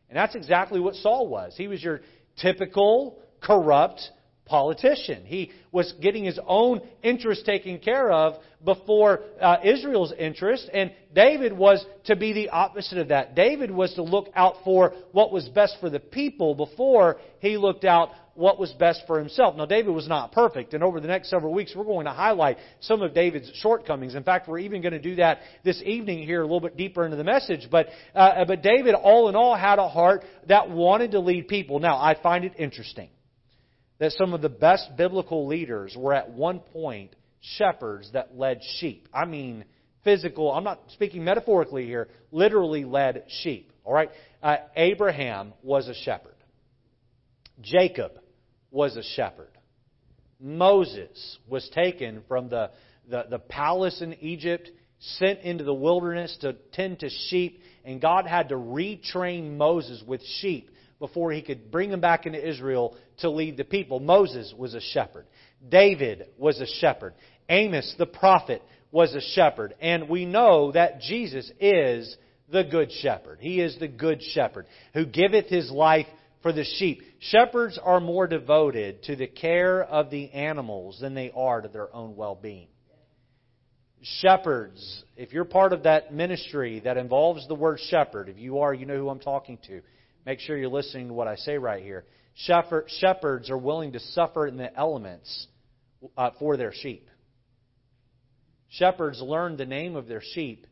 [0.08, 1.54] And that's exactly what Saul was.
[1.56, 2.00] He was your
[2.36, 4.02] typical corrupt
[4.44, 5.24] politician.
[5.24, 11.52] He was getting his own interest taken care of before uh, Israel's interest, and David
[11.52, 13.34] was to be the opposite of that.
[13.34, 17.84] David was to look out for what was best for the people before he looked
[17.84, 19.56] out what was best for himself.
[19.56, 22.58] Now, David was not perfect, and over the next several weeks, we're going to highlight
[22.80, 24.14] some of David's shortcomings.
[24.14, 27.04] In fact, we're even going to do that this evening here, a little bit deeper
[27.04, 27.68] into the message.
[27.70, 31.78] But, uh, but David, all in all, had a heart that wanted to lead people.
[31.78, 33.10] Now, I find it interesting
[33.98, 39.08] that some of the best biblical leaders were at one point shepherds that led sheep.
[39.12, 39.64] I mean,
[40.04, 43.72] physical, I'm not speaking metaphorically here, literally led sheep.
[43.84, 44.10] All right?
[44.42, 46.34] Uh, Abraham was a shepherd.
[47.60, 48.12] Jacob
[48.72, 49.50] was a shepherd.
[50.40, 52.70] Moses was taken from the,
[53.08, 58.26] the, the palace in Egypt, sent into the wilderness to tend to sheep, and God
[58.26, 63.30] had to retrain Moses with sheep before he could bring him back into Israel to
[63.30, 64.00] lead the people.
[64.00, 65.26] Moses was a shepherd.
[65.68, 67.14] David was a shepherd.
[67.48, 69.74] Amos the prophet was a shepherd.
[69.80, 72.16] And we know that Jesus is
[72.50, 73.38] the good shepherd.
[73.40, 76.06] He is the good shepherd who giveth his life
[76.42, 77.02] for the sheep.
[77.20, 81.94] Shepherds are more devoted to the care of the animals than they are to their
[81.94, 82.68] own well being.
[84.02, 88.74] Shepherds, if you're part of that ministry that involves the word shepherd, if you are,
[88.74, 89.80] you know who I'm talking to.
[90.26, 92.04] Make sure you're listening to what I say right here.
[92.34, 95.46] Shepherds are willing to suffer in the elements
[96.16, 97.08] uh, for their sheep.
[98.70, 100.66] Shepherds learn the name of their sheep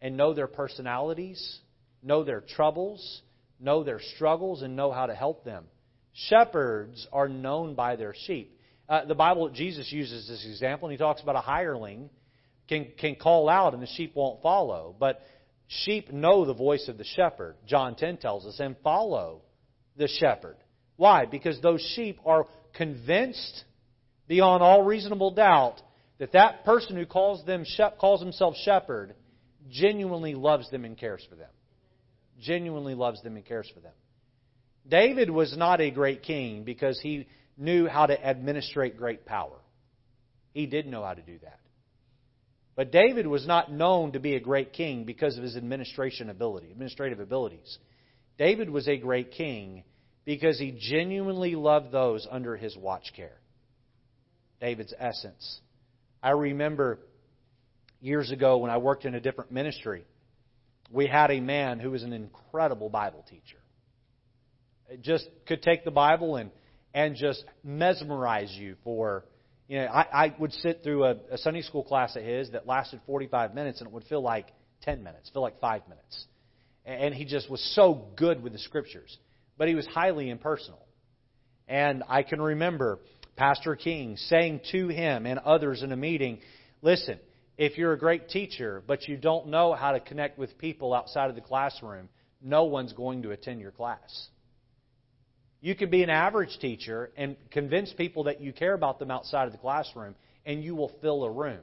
[0.00, 1.58] and know their personalities,
[2.02, 3.22] know their troubles,
[3.60, 5.64] know their struggles, and know how to help them.
[6.12, 8.58] Shepherds are known by their sheep.
[8.88, 12.10] Uh, the Bible, Jesus uses this example, and he talks about a hireling
[12.68, 14.94] can, can call out and the sheep won't follow.
[14.98, 15.20] But
[15.66, 19.42] sheep know the voice of the shepherd, John 10 tells us, and follow
[19.96, 20.56] the shepherd.
[20.96, 21.26] Why?
[21.26, 23.64] Because those sheep are convinced
[24.26, 25.80] beyond all reasonable doubt
[26.18, 27.64] that that person who calls, them,
[27.98, 29.14] calls himself shepherd
[29.70, 31.50] genuinely loves them and cares for them.
[32.40, 33.92] Genuinely loves them and cares for them.
[34.88, 39.58] David was not a great king because he knew how to administrate great power.
[40.52, 41.60] He did know how to do that.
[42.74, 46.70] But David was not known to be a great king because of his administration ability,
[46.70, 47.76] administrative abilities.
[48.38, 49.82] David was a great king
[50.24, 53.36] because he genuinely loved those under his watch care.
[54.60, 55.60] David's essence.
[56.22, 57.00] I remember
[58.00, 60.04] years ago when I worked in a different ministry,
[60.90, 63.58] we had a man who was an incredible Bible teacher.
[65.02, 66.50] Just could take the Bible and,
[66.94, 69.24] and just mesmerize you for,
[69.68, 72.66] you know, I, I would sit through a, a Sunday school class of his that
[72.66, 74.46] lasted 45 minutes and it would feel like
[74.82, 76.24] 10 minutes, feel like 5 minutes.
[76.86, 79.18] And he just was so good with the scriptures
[79.58, 80.80] but he was highly impersonal.
[81.66, 83.00] And I can remember
[83.36, 86.38] Pastor King saying to him and others in a meeting,
[86.80, 87.18] listen,
[87.58, 91.28] if you're a great teacher, but you don't know how to connect with people outside
[91.28, 92.08] of the classroom,
[92.40, 94.28] no one's going to attend your class.
[95.60, 99.46] You can be an average teacher and convince people that you care about them outside
[99.46, 100.14] of the classroom,
[100.46, 101.58] and you will fill a room.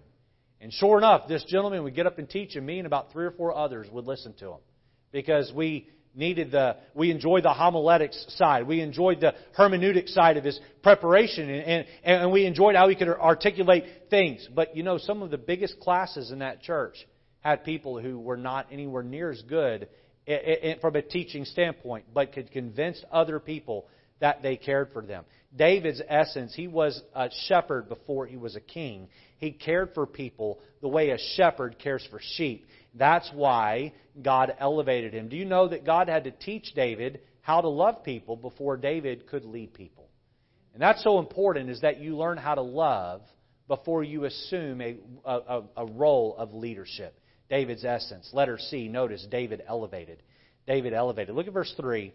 [0.59, 3.25] And sure enough, this gentleman would get up and teach, and me and about three
[3.25, 4.59] or four others would listen to him
[5.13, 8.67] because we needed the, we enjoyed the homiletics side.
[8.67, 12.95] We enjoyed the hermeneutic side of his preparation, and, and, and we enjoyed how he
[12.95, 14.47] could articulate things.
[14.53, 16.95] But you know, some of the biggest classes in that church
[17.41, 19.87] had people who were not anywhere near as good
[20.81, 23.85] from a teaching standpoint, but could convince other people
[24.19, 25.25] that they cared for them.
[25.55, 29.07] David's essence, he was a shepherd before he was a king.
[29.37, 32.65] He cared for people the way a shepherd cares for sheep.
[32.95, 35.27] That's why God elevated him.
[35.27, 39.27] Do you know that God had to teach David how to love people before David
[39.27, 40.07] could lead people?
[40.73, 43.21] And that's so important is that you learn how to love
[43.67, 47.17] before you assume a, a, a role of leadership.
[47.49, 48.29] David's essence.
[48.33, 50.21] Letter C, notice David elevated.
[50.67, 51.35] David elevated.
[51.35, 52.13] Look at verse 3,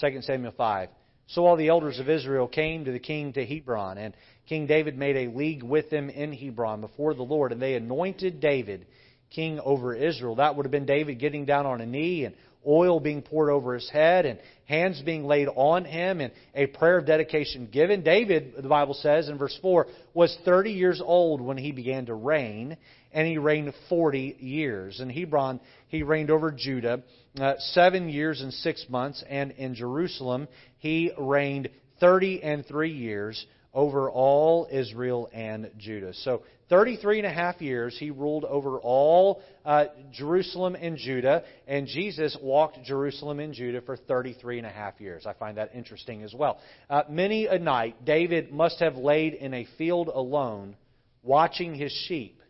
[0.00, 0.88] 2 Samuel 5.
[1.28, 4.14] So all the elders of Israel came to the king to Hebron, and
[4.46, 8.40] King David made a league with them in Hebron before the Lord, and they anointed
[8.40, 8.86] David
[9.34, 10.36] king over Israel.
[10.36, 12.34] That would have been David getting down on a knee and
[12.66, 16.98] oil being poured over his head and hands being laid on him and a prayer
[16.98, 18.02] of dedication given.
[18.02, 22.14] David, the Bible says in verse 4, was 30 years old when he began to
[22.14, 22.76] reign,
[23.12, 25.00] and he reigned 40 years.
[25.00, 27.02] In Hebron, he reigned over Judah
[27.38, 31.68] uh, seven years and six months, and in Jerusalem, he reigned
[32.00, 36.14] 30 and three years over all Israel and Judah.
[36.14, 36.42] So
[36.74, 42.36] 33 and a half years he ruled over all uh, Jerusalem and Judah, and Jesus
[42.42, 45.24] walked Jerusalem and Judah for 33 and a half years.
[45.24, 46.58] I find that interesting as well.
[46.90, 50.74] Uh, many a night, David must have laid in a field alone,
[51.22, 52.42] watching his sheep,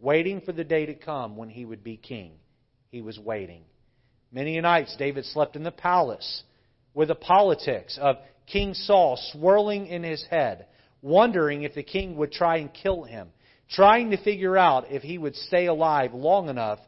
[0.00, 2.32] waiting for the day to come when he would be king.
[2.88, 3.62] He was waiting.
[4.32, 6.42] Many a nights, David slept in the palace
[6.92, 8.16] with the politics of
[8.48, 10.66] King Saul swirling in his head,
[11.02, 13.28] wondering if the king would try and kill him,
[13.72, 16.78] trying to figure out if he would stay alive long enough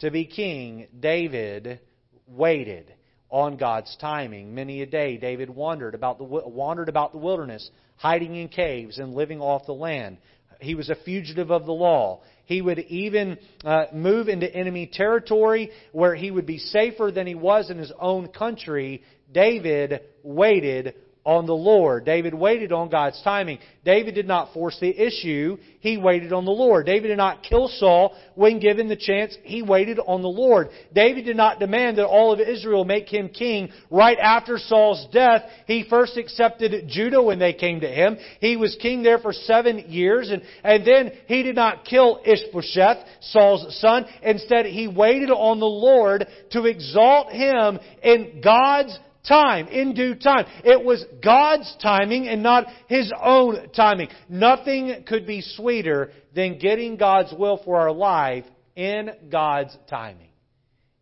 [0.00, 0.88] to be king.
[0.98, 1.80] David
[2.26, 2.92] waited
[3.30, 4.54] on God's timing.
[4.54, 9.14] Many a day David wandered about the wandered about the wilderness, hiding in caves and
[9.14, 10.18] living off the land.
[10.60, 12.20] He was a fugitive of the law.
[12.44, 17.34] He would even uh, move into enemy territory where he would be safer than he
[17.34, 19.02] was in his own country.
[19.32, 22.04] David waited on the Lord.
[22.04, 23.58] David waited on God's timing.
[23.84, 25.58] David did not force the issue.
[25.80, 26.86] He waited on the Lord.
[26.86, 29.36] David did not kill Saul when given the chance.
[29.42, 30.68] He waited on the Lord.
[30.94, 35.42] David did not demand that all of Israel make him king right after Saul's death.
[35.66, 38.16] He first accepted Judah when they came to him.
[38.40, 42.98] He was king there for seven years and, and then he did not kill Ishbosheth,
[43.20, 44.06] Saul's son.
[44.22, 50.46] Instead, he waited on the Lord to exalt him in God's time, in due time.
[50.64, 54.08] It was God's timing and not his own timing.
[54.28, 58.44] Nothing could be sweeter than getting God's will for our life
[58.76, 60.28] in God's timing.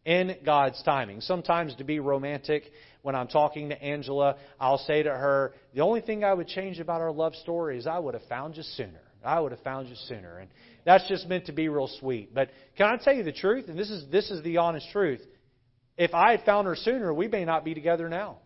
[0.05, 1.21] In God's timing.
[1.21, 2.65] Sometimes to be romantic,
[3.03, 6.81] when I'm talking to Angela, I'll say to her, the only thing I would change
[6.81, 9.01] about our love story is I would have found you sooner.
[9.25, 10.39] I would have found you sooner.
[10.39, 10.51] And
[10.85, 12.35] that's just meant to be real sweet.
[12.35, 13.69] But can I tell you the truth?
[13.69, 15.21] And this is, this is the honest truth.
[15.99, 18.39] If I had found her sooner, we may not be together now.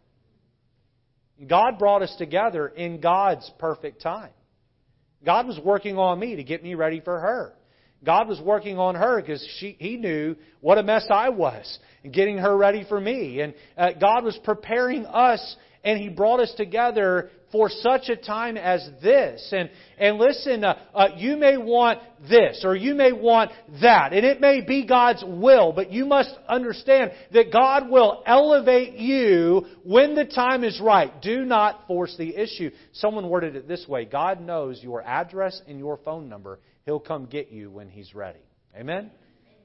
[1.46, 4.30] God brought us together in God's perfect time.
[5.24, 7.52] God was working on me to get me ready for her.
[8.04, 12.12] God was working on her because she, He knew what a mess I was and
[12.12, 13.40] getting her ready for me.
[13.40, 18.56] And uh, God was preparing us and He brought us together for such a time
[18.56, 19.46] as this.
[19.52, 23.50] And, and listen, uh, uh, you may want this or you may want
[23.82, 28.94] that, and it may be God's will, but you must understand that God will elevate
[28.94, 31.12] you when the time is right.
[31.20, 32.70] Do not force the issue.
[32.92, 36.58] Someone worded it this way God knows your address and your phone number.
[36.86, 38.40] He'll come get you when He's ready.
[38.74, 39.10] Amen?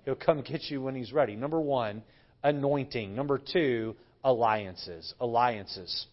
[0.03, 1.35] He'll come get you when He's ready.
[1.35, 2.03] Number one,
[2.43, 3.15] anointing.
[3.15, 5.13] Number two, alliances.
[5.19, 6.05] Alliances.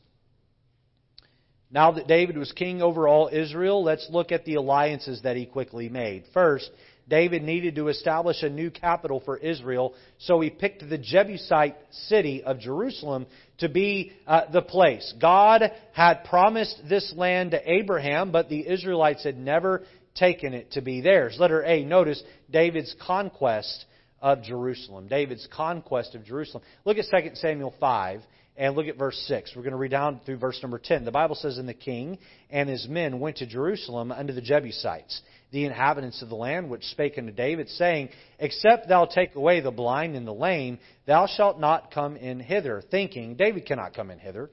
[1.71, 5.45] Now that David was king over all Israel, let's look at the alliances that he
[5.45, 6.25] quickly made.
[6.33, 6.71] First,
[7.09, 12.43] David needed to establish a new capital for Israel, so he picked the Jebusite city
[12.43, 13.27] of Jerusalem
[13.59, 15.13] to be uh, the place.
[15.21, 19.83] God had promised this land to Abraham, but the Israelites had never
[20.15, 21.37] taken it to be theirs.
[21.39, 23.85] Letter A, notice David's conquest
[24.25, 25.07] of Jerusalem.
[25.07, 26.65] David's conquest of Jerusalem.
[26.87, 28.23] Look at 2 Samuel 5
[28.57, 29.53] and look at verse 6.
[29.55, 31.05] We're going to read down through verse number 10.
[31.05, 32.17] The Bible says, And the king
[32.49, 35.21] and his men went to Jerusalem unto the Jebusites,
[35.53, 38.09] the inhabitants of the land, which spake unto David, saying,
[38.39, 42.83] Except thou take away the blind and the lame, thou shalt not come in hither,
[42.91, 44.51] thinking, David cannot come in hither.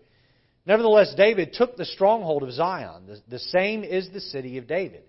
[0.66, 3.08] Nevertheless, David took the stronghold of Zion.
[3.08, 5.04] The, the same is the city of David.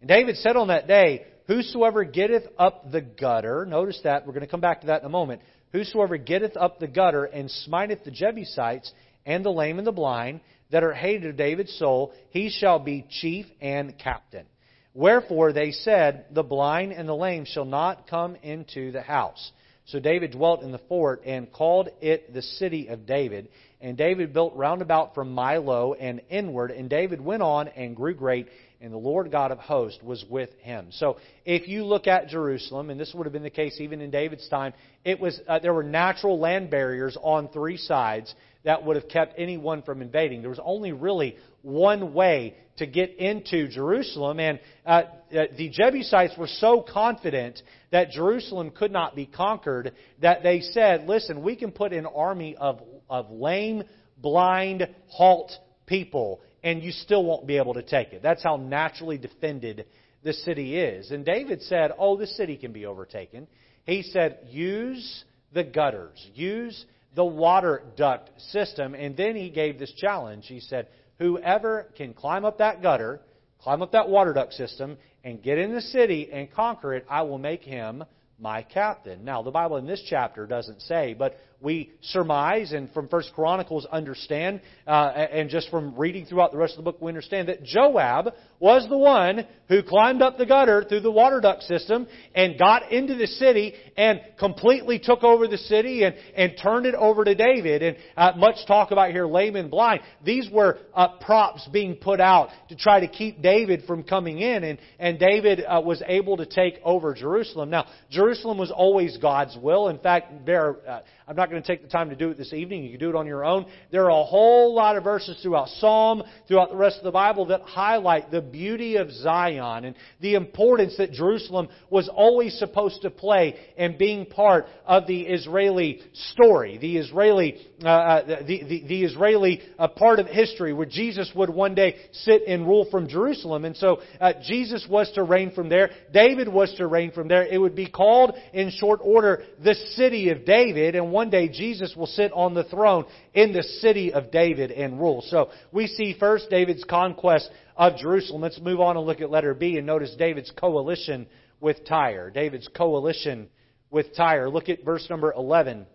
[0.00, 4.46] And David said on that day, Whosoever getteth up the gutter, notice that, we're going
[4.46, 5.42] to come back to that in a moment.
[5.72, 8.92] Whosoever getteth up the gutter and smiteth the Jebusites
[9.26, 13.06] and the lame and the blind that are hated of David's soul, he shall be
[13.08, 14.46] chief and captain.
[14.94, 19.52] Wherefore they said, The blind and the lame shall not come into the house.
[19.86, 23.48] So David dwelt in the fort and called it the city of David.
[23.80, 26.70] And David built round about from Millo and inward.
[26.70, 28.46] And David went on and grew great
[28.82, 30.88] and the Lord God of hosts was with him.
[30.90, 34.10] So if you look at Jerusalem, and this would have been the case even in
[34.10, 34.74] David's time,
[35.04, 39.34] it was uh, there were natural land barriers on three sides that would have kept
[39.38, 40.40] anyone from invading.
[40.40, 46.34] There was only really one way to get into Jerusalem, and uh, uh, the Jebusites
[46.36, 47.62] were so confident
[47.92, 52.56] that Jerusalem could not be conquered that they said, "Listen, we can put an army
[52.56, 53.84] of of lame,
[54.18, 55.52] blind, halt
[55.86, 58.22] people." And you still won't be able to take it.
[58.22, 59.86] That's how naturally defended
[60.22, 61.10] the city is.
[61.10, 63.46] And David said, Oh, the city can be overtaken.
[63.84, 66.84] He said, Use the gutters, use
[67.14, 68.94] the water duct system.
[68.94, 70.46] And then he gave this challenge.
[70.46, 70.88] He said,
[71.18, 73.20] Whoever can climb up that gutter,
[73.60, 77.22] climb up that water duct system, and get in the city and conquer it, I
[77.22, 78.04] will make him
[78.40, 79.24] my captain.
[79.24, 83.86] Now, the Bible in this chapter doesn't say, but we surmise and from First Chronicles
[83.90, 87.62] understand, uh, and just from reading throughout the rest of the book, we understand that
[87.62, 92.58] Joab was the one who climbed up the gutter through the water duct system and
[92.58, 97.24] got into the city and completely took over the city and, and turned it over
[97.24, 97.82] to David.
[97.82, 100.00] And uh, much talk about here, lame and blind.
[100.24, 104.64] These were uh, props being put out to try to keep David from coming in,
[104.64, 107.70] and, and David uh, was able to take over Jerusalem.
[107.70, 109.88] Now, Jerusalem was always God's will.
[109.88, 112.52] In fact, there, uh, I'm not going to take the time to do it this
[112.52, 112.82] evening.
[112.82, 113.66] You can do it on your own.
[113.90, 117.46] There are a whole lot of verses throughout Psalm, throughout the rest of the Bible
[117.46, 123.10] that highlight the beauty of Zion and the importance that Jerusalem was always supposed to
[123.10, 126.00] play in being part of the Israeli
[126.32, 131.30] story, the Israeli, uh, uh the, the, the, Israeli uh, part of history where Jesus
[131.36, 133.64] would one day sit and rule from Jerusalem.
[133.64, 135.90] And so uh, Jesus was to reign from there.
[136.12, 137.44] David was to reign from there.
[137.44, 140.96] It would be called in short order the city of David.
[140.96, 143.04] And one day Jesus will sit on the throne
[143.34, 145.22] in the city of David and rule.
[145.26, 148.42] So we see first David's conquest of Jerusalem.
[148.42, 151.26] Let's move on and look at letter B and notice David's coalition
[151.60, 152.30] with Tyre.
[152.30, 153.48] David's coalition
[153.90, 154.50] with Tyre.
[154.50, 155.86] Look at verse number 11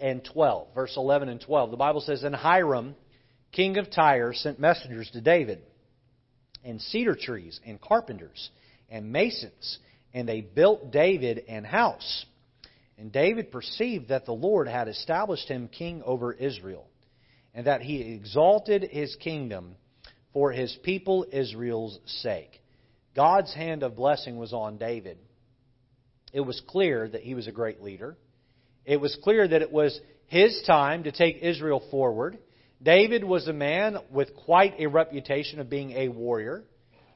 [0.00, 0.68] and 12.
[0.74, 1.70] Verse 11 and 12.
[1.70, 2.94] The Bible says, And Hiram,
[3.52, 5.62] king of Tyre, sent messengers to David,
[6.64, 8.50] and cedar trees, and carpenters,
[8.90, 9.78] and masons,
[10.12, 12.26] and they built David an house.
[12.98, 16.88] And David perceived that the Lord had established him king over Israel,
[17.54, 19.76] and that he exalted his kingdom
[20.32, 22.60] for his people Israel's sake.
[23.14, 25.18] God's hand of blessing was on David.
[26.32, 28.16] It was clear that he was a great leader.
[28.84, 32.38] It was clear that it was his time to take Israel forward.
[32.82, 36.64] David was a man with quite a reputation of being a warrior.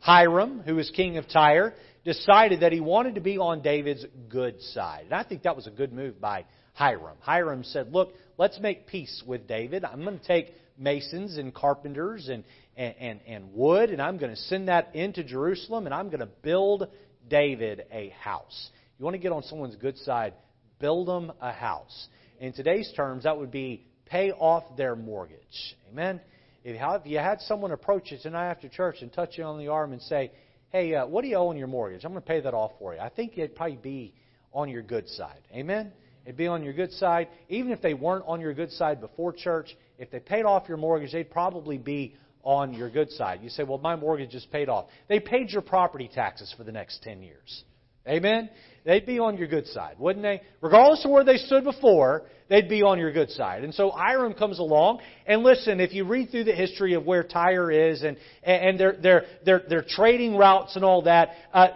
[0.00, 1.74] Hiram, who was king of Tyre,
[2.04, 5.04] decided that he wanted to be on David's good side.
[5.04, 6.44] And I think that was a good move by
[6.74, 7.16] Hiram.
[7.20, 9.84] Hiram said, Look, let's make peace with David.
[9.84, 12.44] I'm going to take masons and carpenters and,
[12.76, 16.20] and, and, and wood, and I'm going to send that into Jerusalem, and I'm going
[16.20, 16.88] to build
[17.28, 18.70] David a house.
[18.98, 20.34] You want to get on someone's good side,
[20.78, 22.08] build them a house.
[22.40, 25.76] In today's terms, that would be pay off their mortgage.
[25.90, 26.20] Amen?
[26.64, 29.92] If you had someone approach you tonight after church and touch you on the arm
[29.92, 30.32] and say,
[30.70, 32.04] hey, uh, what do you owe on your mortgage?
[32.04, 33.00] I'm going to pay that off for you.
[33.00, 34.14] I think it'd probably be
[34.52, 35.40] on your good side.
[35.52, 35.92] Amen?
[36.24, 37.28] It'd be on your good side.
[37.48, 40.76] Even if they weren't on your good side before church, if they paid off your
[40.76, 43.40] mortgage, they'd probably be on your good side.
[43.42, 44.86] You say, well, my mortgage is paid off.
[45.08, 47.64] They paid your property taxes for the next 10 years.
[48.06, 48.48] Amen?
[48.88, 50.40] They'd be on your good side, wouldn't they?
[50.62, 53.62] Regardless of where they stood before, they'd be on your good side.
[53.62, 57.22] And so Hiram comes along, and listen, if you read through the history of where
[57.22, 61.68] Tyre is and, and their, their, their, their trading routes and all that, uh,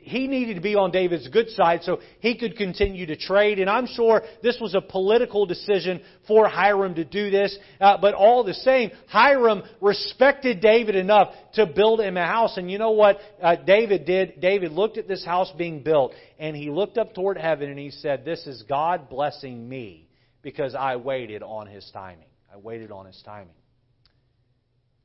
[0.00, 3.58] he needed to be on David's good side so he could continue to trade.
[3.58, 7.56] And I'm sure this was a political decision for Hiram to do this.
[7.80, 12.56] Uh, but all the same, Hiram respected David enough to build him a house.
[12.56, 14.40] And you know what uh, David did?
[14.40, 17.90] David looked at this house being built and he looked up toward heaven and he
[17.90, 20.08] said, This is God blessing me
[20.42, 22.26] because I waited on his timing.
[22.52, 23.54] I waited on his timing.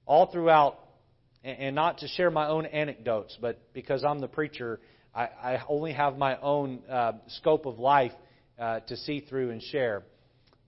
[0.05, 0.79] All throughout,
[1.43, 4.79] and not to share my own anecdotes, but because I'm the preacher,
[5.13, 8.11] I, I only have my own uh, scope of life
[8.57, 10.03] uh, to see through and share.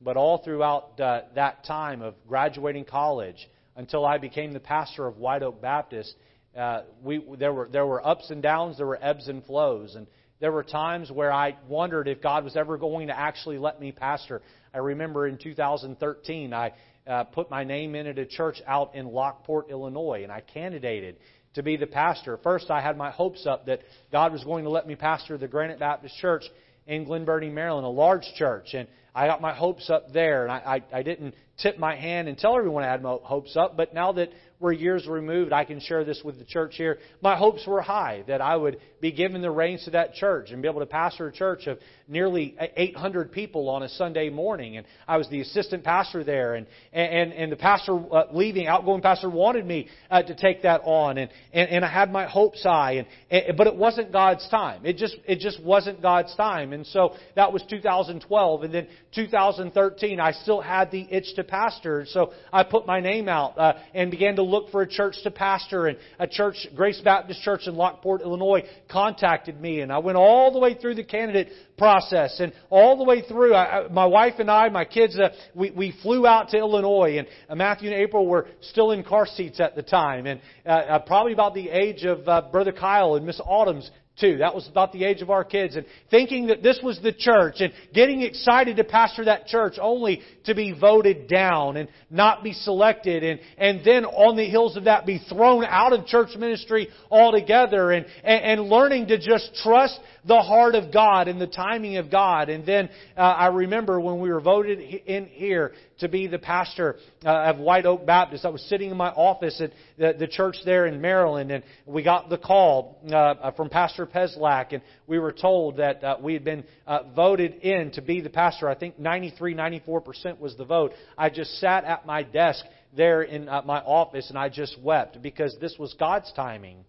[0.02, 5.18] But all throughout uh, that time of graduating college until I became the pastor of
[5.18, 6.16] White Oak Baptist,
[6.58, 9.96] uh, we, there, were, there were ups and downs, there were ebbs and flows.
[9.96, 10.08] And
[10.42, 13.92] there were times where I wondered if God was ever going to actually let me
[13.92, 14.42] pastor.
[14.74, 16.74] I remember in 2013, I
[17.08, 21.18] uh, put my name in at a church out in Lockport, Illinois, and I candidated
[21.54, 22.40] to be the pastor.
[22.42, 23.82] First, I had my hopes up that
[24.12, 26.44] God was going to let me pastor the Granite Baptist Church
[26.88, 28.74] in Glen Burnie, Maryland, a large church.
[28.74, 32.28] And I got my hopes up there, and I, I, I didn't tip my hand
[32.28, 33.78] and tell everyone I had my hopes up.
[33.78, 34.30] But now that
[34.62, 37.00] were years removed, I can share this with the church here.
[37.22, 40.62] My hopes were high that I would be given the reins to that church and
[40.62, 44.78] be able to pastor a church of nearly 800 people on a Sunday morning.
[44.78, 49.02] And I was the assistant pastor there, and and and the pastor uh, leaving, outgoing
[49.02, 52.62] pastor wanted me uh, to take that on, and, and and I had my hopes
[52.64, 54.86] high, and, and but it wasn't God's time.
[54.86, 60.20] It just it just wasn't God's time, and so that was 2012, and then 2013,
[60.20, 64.12] I still had the itch to pastor, so I put my name out uh, and
[64.12, 67.76] began to look for a church to pastor, and a church, Grace Baptist Church in
[67.76, 72.54] Lockport, Illinois, contacted me, and I went all the way through the candidate process, and
[72.70, 76.28] all the way through, I, my wife and I, my kids, uh, we we flew
[76.28, 79.84] out to Illinois, and uh, Matthew and April were still in car seats at the
[79.84, 83.90] time, and uh, uh, probably about the age of uh, Brother Kyle and Miss Autumn's
[84.22, 84.38] too.
[84.38, 85.76] That was about the age of our kids.
[85.76, 90.22] And thinking that this was the church and getting excited to pastor that church only
[90.46, 94.86] to be voted down and not be selected and, and then on the heels of
[94.86, 100.00] that be thrown out of church ministry altogether and, and, and learning to just trust
[100.26, 102.50] the heart of God and the timing of God.
[102.50, 106.98] And then uh, I remember when we were voted in here to be the pastor
[107.26, 110.58] uh, of White Oak Baptist, I was sitting in my office at the, the church
[110.66, 115.32] there in Maryland, and we got the call uh, from Pastor Peslak, and we were
[115.32, 118.70] told that uh, we had been uh, voted in to be the pastor.
[118.70, 120.94] I think 93, 94% was the vote.
[121.18, 122.64] I just sat at my desk
[122.96, 126.84] there in uh, my office, and I just wept because this was God's timing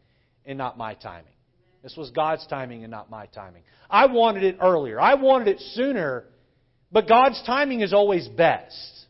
[0.44, 1.32] and not my timing.
[1.82, 3.62] This was God's timing and not my timing.
[3.90, 5.00] I wanted it earlier.
[5.00, 6.24] I wanted it sooner,
[6.92, 9.06] but God's timing is always best.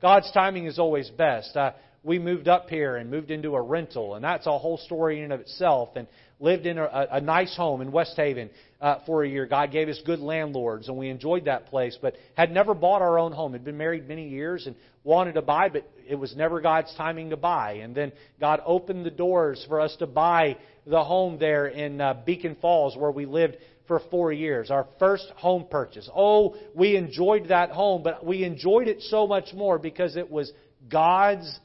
[0.00, 1.56] God's timing is always best.
[1.56, 5.18] Uh, we moved up here and moved into a rental, and that's a whole story
[5.18, 5.90] in and of itself.
[5.96, 6.06] And
[6.42, 8.50] lived in a, a nice home in West Haven
[8.82, 9.46] uh, for a year.
[9.46, 13.16] God gave us good landlords, and we enjoyed that place, but had never bought our
[13.16, 13.52] own home.
[13.52, 14.74] Had been married many years and
[15.04, 17.74] wanted to buy, but it was never God's timing to buy.
[17.74, 18.10] And then
[18.40, 22.96] God opened the doors for us to buy the home there in uh, Beacon Falls,
[22.96, 23.56] where we lived
[23.86, 24.68] for four years.
[24.70, 26.10] Our first home purchase.
[26.14, 30.52] Oh, we enjoyed that home, but we enjoyed it so much more because it was
[30.88, 31.56] God's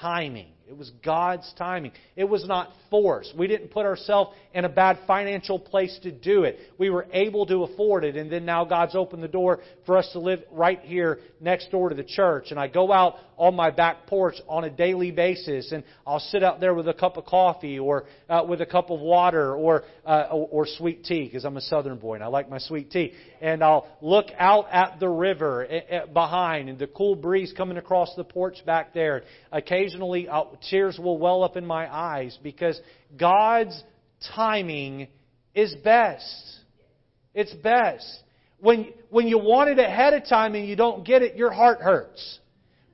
[0.00, 0.52] timing.
[0.72, 1.92] It was God's timing.
[2.16, 3.36] It was not forced.
[3.36, 6.58] We didn't put ourselves in a bad financial place to do it.
[6.78, 10.08] We were able to afford it, and then now God's opened the door for us
[10.12, 12.52] to live right here next door to the church.
[12.52, 16.42] And I go out on my back porch on a daily basis, and I'll sit
[16.42, 19.84] out there with a cup of coffee or uh, with a cup of water or
[20.04, 23.12] uh, or, sweet tea because I'm a Southern boy and I like my sweet tea.
[23.40, 27.76] And I'll look out at the river eh, eh, behind and the cool breeze coming
[27.76, 29.22] across the porch back there.
[29.50, 32.80] Occasionally, I'll, tears will well up in my eyes because
[33.16, 33.82] God's
[34.34, 35.08] timing
[35.54, 36.58] is best.
[37.34, 38.06] It's best.
[38.60, 41.80] When, when you want it ahead of time and you don't get it, your heart
[41.80, 42.38] hurts.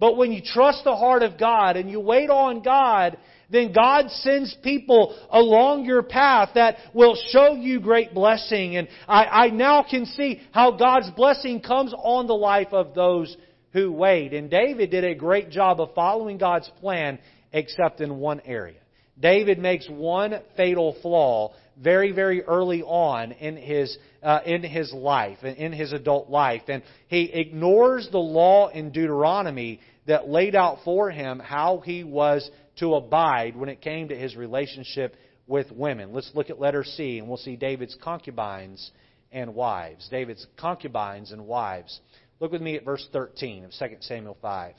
[0.00, 3.18] But when you trust the heart of God and you wait on God,
[3.50, 8.76] then God sends people along your path that will show you great blessing.
[8.76, 13.36] And I, I now can see how God's blessing comes on the life of those
[13.72, 14.34] who wait.
[14.34, 17.18] And David did a great job of following God's plan,
[17.52, 18.80] except in one area.
[19.20, 25.42] David makes one fatal flaw very, very early on in his, uh, in his life,
[25.44, 26.62] in his adult life.
[26.68, 32.50] And he ignores the law in Deuteronomy that laid out for him how he was
[32.76, 35.16] to abide when it came to his relationship
[35.46, 36.12] with women.
[36.12, 38.90] Let's look at letter C, and we'll see David's concubines
[39.32, 40.08] and wives.
[40.10, 42.00] David's concubines and wives.
[42.40, 44.74] Look with me at verse 13 of 2 Samuel 5.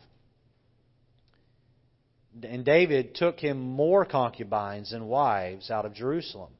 [2.43, 6.51] And David took him more concubines and wives out of Jerusalem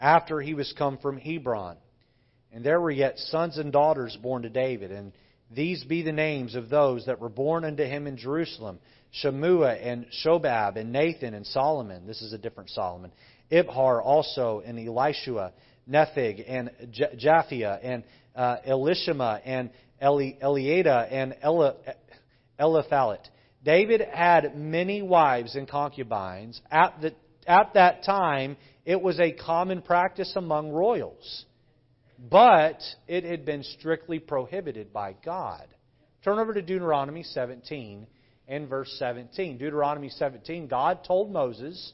[0.00, 1.76] after he was come from Hebron.
[2.52, 5.12] And there were yet sons and daughters born to David, and
[5.50, 8.78] these be the names of those that were born unto him in Jerusalem
[9.22, 12.06] Shemua and Shobab and Nathan and Solomon.
[12.06, 13.10] This is a different Solomon.
[13.50, 15.52] Ibhar also and Elishua,
[15.88, 16.70] Nepheg and
[17.16, 18.04] Japhia and
[18.36, 19.70] uh, Elishama and
[20.02, 21.34] Eli- Eliada and
[22.60, 23.26] Eliphalet.
[23.64, 26.60] David had many wives and concubines.
[26.70, 27.14] At, the,
[27.46, 28.56] at that time,
[28.88, 31.44] it was a common practice among royals.
[32.18, 35.66] But it had been strictly prohibited by God.
[36.24, 38.06] Turn over to Deuteronomy 17
[38.48, 39.58] and verse 17.
[39.58, 41.92] Deuteronomy 17, God told Moses,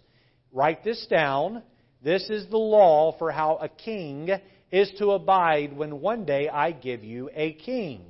[0.52, 1.64] Write this down.
[2.00, 4.30] This is the law for how a king
[4.70, 8.04] is to abide when one day I give you a king.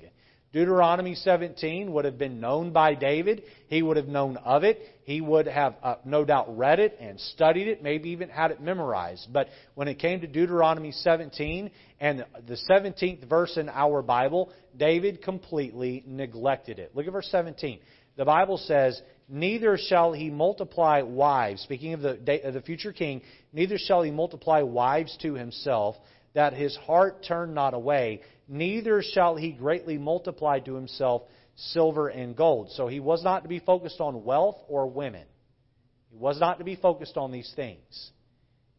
[0.54, 3.42] Deuteronomy 17 would have been known by David.
[3.66, 4.78] He would have known of it.
[5.02, 8.60] He would have uh, no doubt read it and studied it, maybe even had it
[8.60, 9.32] memorized.
[9.32, 15.22] But when it came to Deuteronomy 17 and the 17th verse in our Bible, David
[15.22, 16.92] completely neglected it.
[16.94, 17.80] Look at verse 17.
[18.16, 21.62] the Bible says, Neither shall he multiply wives.
[21.62, 25.96] Speaking of the, of the future king, neither shall he multiply wives to himself,
[26.34, 28.20] that his heart turn not away.
[28.48, 31.22] Neither shall he greatly multiply to himself
[31.56, 32.70] silver and gold.
[32.72, 35.26] So he was not to be focused on wealth or women.
[36.10, 38.10] He was not to be focused on these things.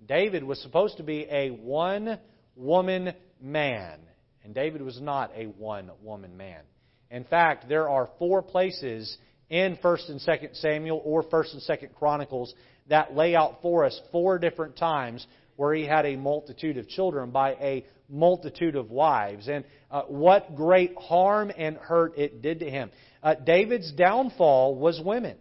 [0.06, 2.20] David was supposed to be a one
[2.56, 4.00] woman man,
[4.44, 6.62] and David was not a one woman man.
[7.10, 9.18] In fact, there are four places
[9.50, 12.54] in 1st and 2nd Samuel or 1st and 2nd Chronicles
[12.88, 17.32] that lay out for us four different times where he had a multitude of children
[17.32, 22.70] by a multitude of wives, and uh, what great harm and hurt it did to
[22.70, 22.92] him.
[23.24, 25.38] Uh, David's downfall was women.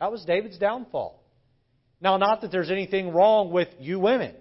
[0.00, 1.22] That was David's downfall.
[2.00, 4.34] Now, not that there's anything wrong with you women,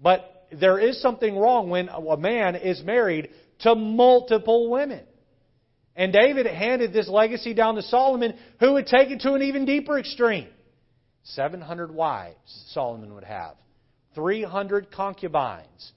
[0.00, 5.02] but there is something wrong when a man is married to multiple women.
[5.96, 9.64] And David handed this legacy down to Solomon, who would take it to an even
[9.64, 10.48] deeper extreme.
[11.24, 13.56] 700 wives Solomon would have,
[14.14, 15.92] 300 concubines.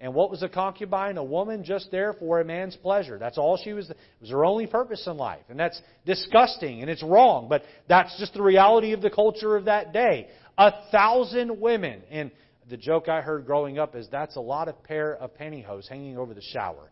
[0.00, 1.18] And what was a concubine?
[1.18, 3.18] A woman just there for a man's pleasure.
[3.18, 3.90] That's all she was.
[3.90, 5.44] It was her only purpose in life.
[5.50, 9.66] And that's disgusting and it's wrong, but that's just the reality of the culture of
[9.66, 10.28] that day.
[10.56, 12.00] A thousand women.
[12.10, 12.30] And
[12.70, 16.16] the joke I heard growing up is that's a lot of pair of pantyhose hanging
[16.16, 16.90] over the shower.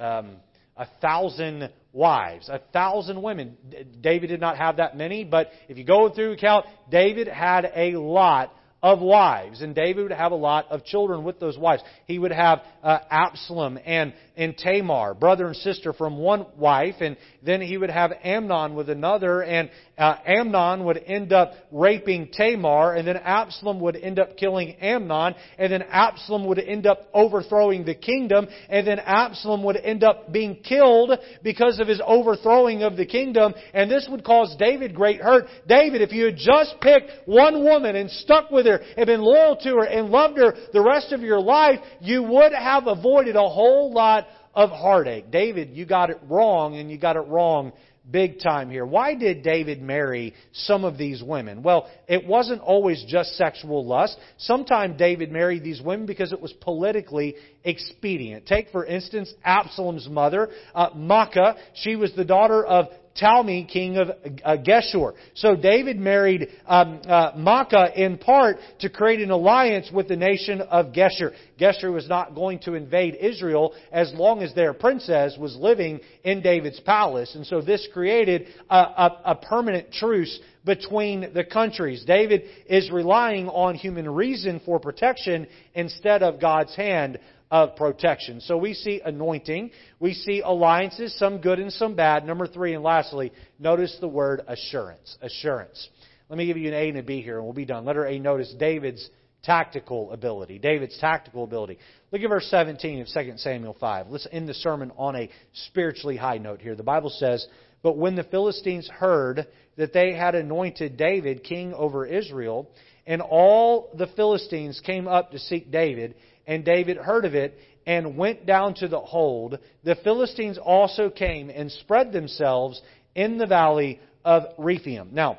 [0.00, 0.36] Um,
[0.76, 3.56] a thousand wives, a thousand women.
[4.00, 7.96] David did not have that many, but if you go through account, David had a
[7.96, 8.52] lot
[8.82, 11.82] of wives, and David would have a lot of children with those wives.
[12.06, 17.16] He would have uh, Absalom and, and Tamar, brother and sister from one wife, and
[17.42, 22.94] then he would have Amnon with another, and uh, Amnon would end up raping Tamar,
[22.94, 27.84] and then Absalom would end up killing Amnon, and then Absalom would end up overthrowing
[27.84, 31.10] the kingdom, and then Absalom would end up being killed
[31.42, 35.46] because of his overthrowing of the kingdom, and this would cause David great hurt.
[35.66, 39.56] David, if you had just picked one woman and stuck with her and been loyal
[39.56, 43.48] to her and loved her the rest of your life, you would have avoided a
[43.48, 45.30] whole lot of heartache.
[45.30, 47.72] David, you got it wrong, and you got it wrong
[48.10, 48.86] big time here.
[48.86, 51.62] Why did David marry some of these women?
[51.62, 54.18] Well, it wasn't always just sexual lust.
[54.38, 58.46] Sometimes David married these women because it was politically expedient.
[58.46, 61.56] Take, for instance, Absalom's mother, uh, Maacah.
[61.74, 62.88] She was the daughter of
[63.20, 65.14] Talmai, king of uh, Geshur.
[65.34, 70.60] So David married um, uh, Maacah in part to create an alliance with the nation
[70.60, 71.32] of Geshur.
[71.58, 76.42] Geshur was not going to invade Israel as long as their princess was living in
[76.42, 77.34] David's palace.
[77.34, 82.04] And so this created a, a, a permanent truce between the countries.
[82.06, 87.18] David is relying on human reason for protection instead of God's hand
[87.50, 88.40] of protection.
[88.40, 89.70] So we see anointing,
[90.00, 92.26] we see alliances, some good and some bad.
[92.26, 95.16] Number three, and lastly, notice the word assurance.
[95.22, 95.88] Assurance.
[96.28, 97.84] Let me give you an A and a B here, and we'll be done.
[97.84, 99.08] Letter A, notice David's
[99.42, 100.58] tactical ability.
[100.58, 101.78] David's tactical ability.
[102.12, 104.08] Look at verse 17 of 2 Samuel 5.
[104.08, 105.30] Let's end the sermon on a
[105.68, 106.74] spiritually high note here.
[106.74, 107.46] The Bible says,
[107.82, 109.46] But when the Philistines heard
[109.76, 112.70] that they had anointed David king over Israel,
[113.06, 116.14] and all the Philistines came up to seek David,
[116.48, 119.58] and David heard of it and went down to the hold.
[119.84, 122.82] The Philistines also came and spread themselves
[123.14, 125.10] in the valley of Rephaim.
[125.12, 125.38] Now,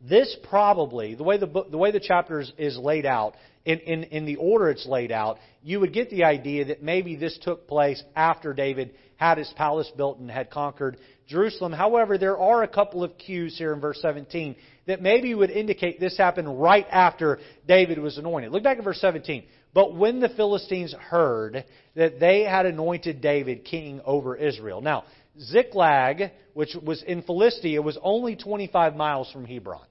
[0.00, 3.34] this probably, the way the, book, the, way the chapter is laid out,
[3.64, 7.16] in, in, in the order it's laid out, you would get the idea that maybe
[7.16, 11.72] this took place after David had his palace built and had conquered Jerusalem.
[11.72, 14.56] However, there are a couple of cues here in verse 17
[14.86, 18.52] that maybe would indicate this happened right after David was anointed.
[18.52, 19.44] Look back at verse 17.
[19.74, 21.64] But when the Philistines heard
[21.96, 24.80] that they had anointed David king over Israel.
[24.80, 25.04] Now,
[25.40, 29.84] Ziklag, which was in Philistia, was only 25 miles from Hebron.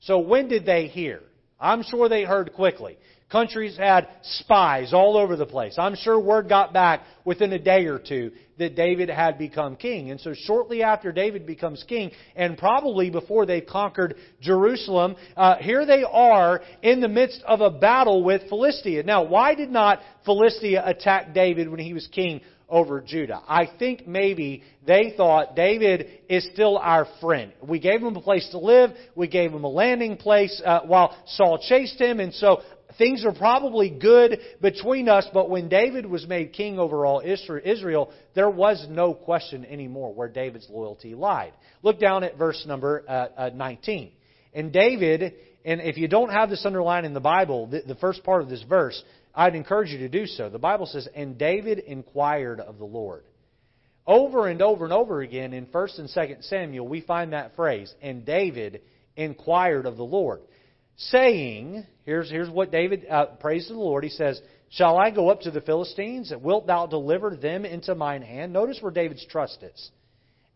[0.00, 1.22] So when did they hear?
[1.58, 2.98] I'm sure they heard quickly.
[3.30, 5.74] Countries had spies all over the place.
[5.76, 10.10] I'm sure word got back within a day or two that David had become king.
[10.10, 15.84] And so shortly after David becomes king, and probably before they've conquered Jerusalem, uh, here
[15.84, 19.02] they are in the midst of a battle with Philistia.
[19.02, 23.40] Now, why did not Philistia attack David when he was king over Judah.
[23.48, 27.52] I think maybe they thought David is still our friend.
[27.66, 28.90] We gave him a place to live.
[29.14, 32.20] We gave him a landing place uh, while Saul chased him.
[32.20, 32.60] And so
[32.96, 38.12] things are probably good between us, but when David was made king over all Israel,
[38.34, 41.52] there was no question anymore where David's loyalty lied.
[41.82, 44.12] Look down at verse number uh, uh, 19.
[44.54, 45.34] And David,
[45.64, 48.48] and if you don't have this underlined in the Bible, the, the first part of
[48.48, 49.02] this verse,
[49.34, 50.48] I'd encourage you to do so.
[50.48, 53.24] The Bible says, And David inquired of the Lord.
[54.06, 57.92] Over and over and over again in 1st and 2nd Samuel, we find that phrase,
[58.00, 58.80] and David
[59.16, 60.40] inquired of the Lord,
[60.98, 64.04] saying, here's, here's what David uh, prays to the Lord.
[64.04, 64.40] He says,
[64.70, 66.32] Shall I go up to the Philistines?
[66.42, 68.52] Wilt thou deliver them into mine hand?
[68.52, 69.90] Notice where David's trust is.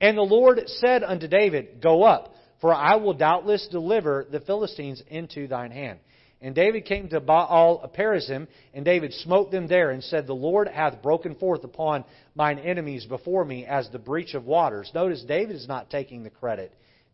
[0.01, 5.03] And the Lord said unto David, Go up, for I will doubtless deliver the Philistines
[5.09, 6.01] into thine hand.
[6.43, 10.67] And David came to Baal Perazim, and David smote them there, and said, The Lord
[10.67, 14.91] hath broken forth upon mine enemies before me as the breach of waters.
[14.93, 16.73] Notice David is not taking the credit.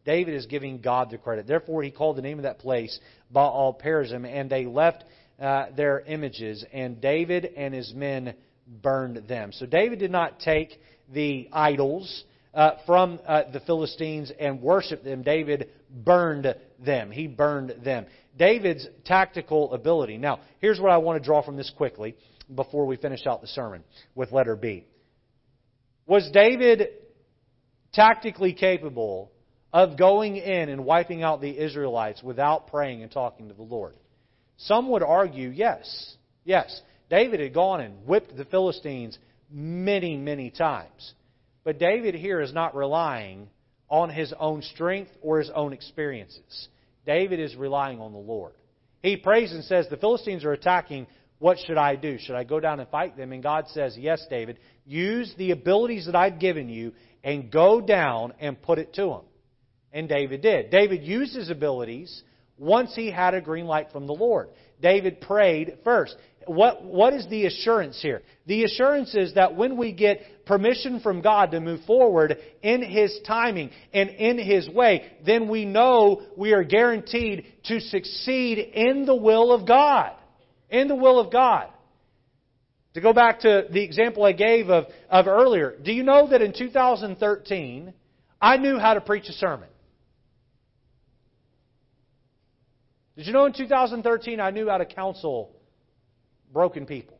[0.08, 1.46] David is giving God the credit.
[1.46, 2.98] Therefore, he called the name of that place
[3.30, 5.04] Baal Perazim, and they left
[5.38, 8.32] uh, their images, and David and his men
[8.66, 9.52] burned them.
[9.52, 10.80] So David did not take
[11.12, 15.22] the idols uh, from uh, the Philistines and worship them.
[15.22, 17.10] David burned them.
[17.10, 18.06] He burned them.
[18.38, 20.16] David's tactical ability.
[20.16, 22.16] Now, here's what I want to draw from this quickly
[22.54, 23.84] before we finish out the sermon
[24.14, 24.86] with letter B.
[26.06, 26.92] Was David
[27.92, 29.32] tactically capable
[29.72, 33.94] of going in and wiping out the Israelites without praying and talking to the Lord?
[34.58, 36.16] Some would argue yes.
[36.44, 36.80] Yes.
[37.10, 39.18] David had gone and whipped the Philistines
[39.50, 41.14] many, many times.
[41.64, 43.48] But David here is not relying
[43.88, 46.68] on his own strength or his own experiences.
[47.06, 48.52] David is relying on the Lord.
[49.02, 51.06] He prays and says, The Philistines are attacking.
[51.38, 52.18] What should I do?
[52.18, 53.32] Should I go down and fight them?
[53.32, 54.58] And God says, Yes, David.
[54.84, 56.92] Use the abilities that I've given you
[57.22, 59.22] and go down and put it to them.
[59.92, 60.70] And David did.
[60.70, 62.22] David used his abilities
[62.58, 64.48] once he had a green light from the Lord.
[64.80, 66.16] David prayed first.
[66.46, 68.22] What, what is the assurance here?
[68.46, 73.18] The assurance is that when we get permission from God to move forward in His
[73.26, 79.14] timing and in His way, then we know we are guaranteed to succeed in the
[79.14, 80.12] will of God.
[80.70, 81.68] In the will of God.
[82.94, 86.40] To go back to the example I gave of, of earlier, do you know that
[86.40, 87.92] in 2013,
[88.40, 89.68] I knew how to preach a sermon?
[93.18, 95.50] Did you know in 2013 I knew how to counsel
[96.52, 97.18] broken people?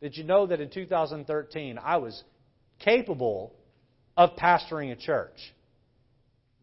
[0.00, 2.24] Did you know that in 2013 I was
[2.78, 3.52] capable
[4.16, 5.36] of pastoring a church?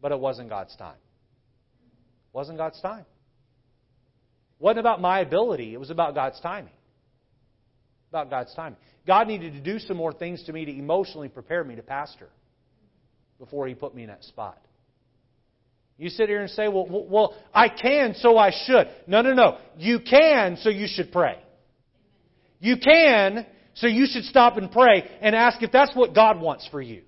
[0.02, 0.96] But it wasn't God's time.
[0.96, 3.04] It wasn't God's time.
[4.58, 6.72] It wasn't about my ability, it was about God's timing.
[8.10, 8.78] About God's timing.
[9.06, 12.28] God needed to do some more things to me to emotionally prepare me to pastor
[13.38, 14.58] before He put me in that spot.
[15.96, 18.88] You sit here and say, well, well, I can, so I should.
[19.06, 19.58] No, no, no.
[19.76, 21.38] You can, so you should pray.
[22.58, 26.66] You can, so you should stop and pray and ask if that's what God wants
[26.70, 27.02] for you.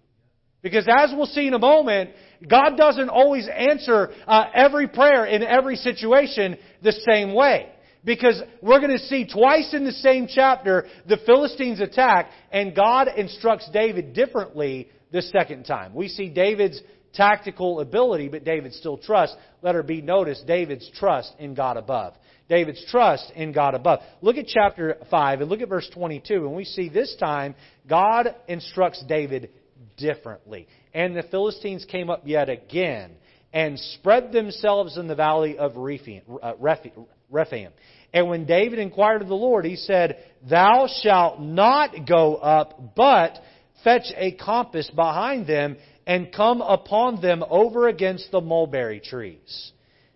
[0.63, 2.11] Because as we'll see in a moment,
[2.49, 7.69] God doesn't always answer uh, every prayer in every situation the same way.
[8.05, 13.09] Because we're going to see twice in the same chapter the Philistines attack, and God
[13.17, 15.95] instructs David differently the second time.
[15.95, 16.81] We see David's
[17.17, 19.37] tactical ability, but David still trusts.
[19.63, 22.15] Let her be noticed David's trust in God above.
[22.49, 24.01] David's trust in God above.
[24.21, 27.55] Look at chapter 5 and look at verse 22, and we see this time
[27.89, 29.51] God instructs David
[29.97, 30.69] differently.
[30.95, 33.13] And the Philistines came up yet again
[33.53, 36.53] and spread themselves in the valley of uh,
[37.31, 37.73] Rephaim.
[38.13, 43.39] And when David inquired of the Lord, he said, Thou shalt not go up, but
[43.83, 45.77] fetch a compass behind them
[46.07, 49.73] and come upon them over against the mulberry trees.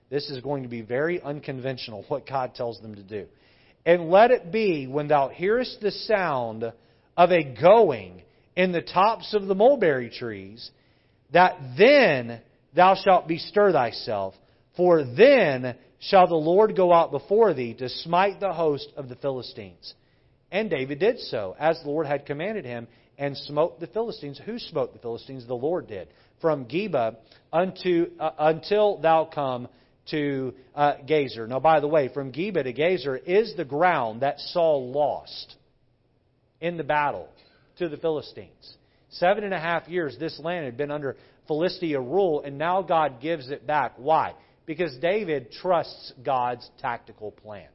[0.09, 3.27] This is going to be very unconventional, what God tells them to do.
[3.85, 6.65] And let it be, when thou hearest the sound
[7.17, 8.23] of a going
[8.57, 10.71] in the tops of the mulberry trees,
[11.33, 12.41] that then
[12.75, 14.35] thou shalt bestir thyself,
[14.77, 19.17] for then shall the Lord go out before thee to smite the host of the
[19.17, 19.95] Philistines.
[20.51, 22.89] And David did so, as the Lord had commanded him,
[23.21, 24.41] and smote the Philistines.
[24.47, 25.47] Who smote the Philistines?
[25.47, 26.09] The Lord did.
[26.41, 27.17] From Geba
[27.53, 29.69] unto, uh, until thou come
[30.11, 31.47] to uh, Gazer.
[31.47, 35.55] Now, by the way, from Geba to Gazer is the ground that Saul lost
[36.63, 37.29] in the battle
[37.79, 38.75] to the Philistines.
[39.11, 41.17] Seven and a half years this land had been under
[41.47, 43.93] Philistia rule, and now God gives it back.
[43.97, 44.35] Why?
[44.65, 47.69] Because David trusts God's tactical plan.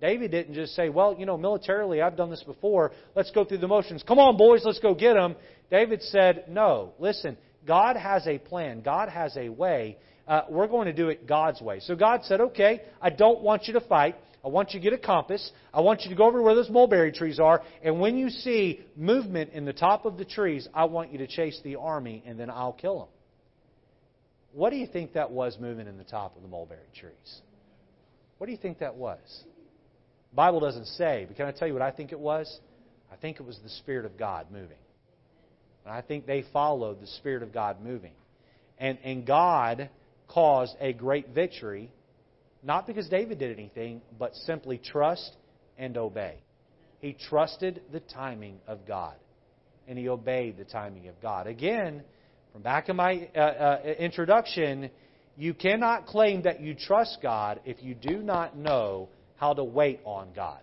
[0.00, 2.92] David didn't just say, well, you know, militarily, I've done this before.
[3.14, 4.02] Let's go through the motions.
[4.06, 5.36] Come on, boys, let's go get them.
[5.70, 7.36] David said, no, listen,
[7.66, 8.82] God has a plan.
[8.82, 9.96] God has a way.
[10.28, 11.80] Uh, we're going to do it God's way.
[11.80, 14.16] So God said, okay, I don't want you to fight.
[14.44, 15.50] I want you to get a compass.
[15.72, 17.62] I want you to go over where those mulberry trees are.
[17.82, 21.26] And when you see movement in the top of the trees, I want you to
[21.26, 23.08] chase the army, and then I'll kill them.
[24.52, 27.40] What do you think that was moving in the top of the mulberry trees?
[28.38, 29.18] What do you think that was?
[30.32, 32.60] Bible doesn't say, but can I tell you what I think it was?
[33.10, 34.78] I think it was the Spirit of God moving.
[35.84, 38.12] And I think they followed the Spirit of God moving.
[38.78, 39.88] And, and God
[40.28, 41.90] caused a great victory,
[42.62, 45.36] not because David did anything, but simply trust
[45.78, 46.36] and obey.
[46.98, 49.14] He trusted the timing of God,
[49.86, 51.46] and he obeyed the timing of God.
[51.46, 52.02] Again,
[52.52, 54.90] from back in my uh, uh, introduction,
[55.36, 60.00] you cannot claim that you trust God if you do not know how to wait
[60.04, 60.60] on God.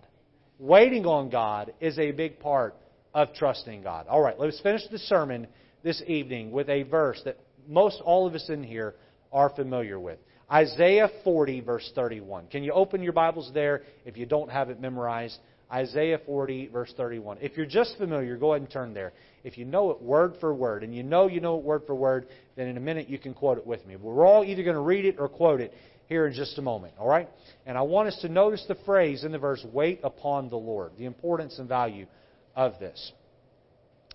[0.58, 2.74] Waiting on God is a big part
[3.12, 4.06] of trusting God.
[4.08, 5.46] All right, let's finish the sermon
[5.82, 8.94] this evening with a verse that most all of us in here
[9.32, 10.18] are familiar with.
[10.50, 12.48] Isaiah 40, verse 31.
[12.48, 15.38] Can you open your Bibles there if you don't have it memorized?
[15.72, 17.38] Isaiah 40, verse 31.
[17.40, 19.12] If you're just familiar, go ahead and turn there.
[19.42, 21.94] If you know it word for word, and you know you know it word for
[21.94, 23.96] word, then in a minute you can quote it with me.
[23.96, 25.72] We're all either going to read it or quote it
[26.06, 27.28] here in just a moment, all right?
[27.66, 30.92] And I want us to notice the phrase in the verse, wait upon the Lord,
[30.98, 32.06] the importance and value
[32.54, 33.12] of this.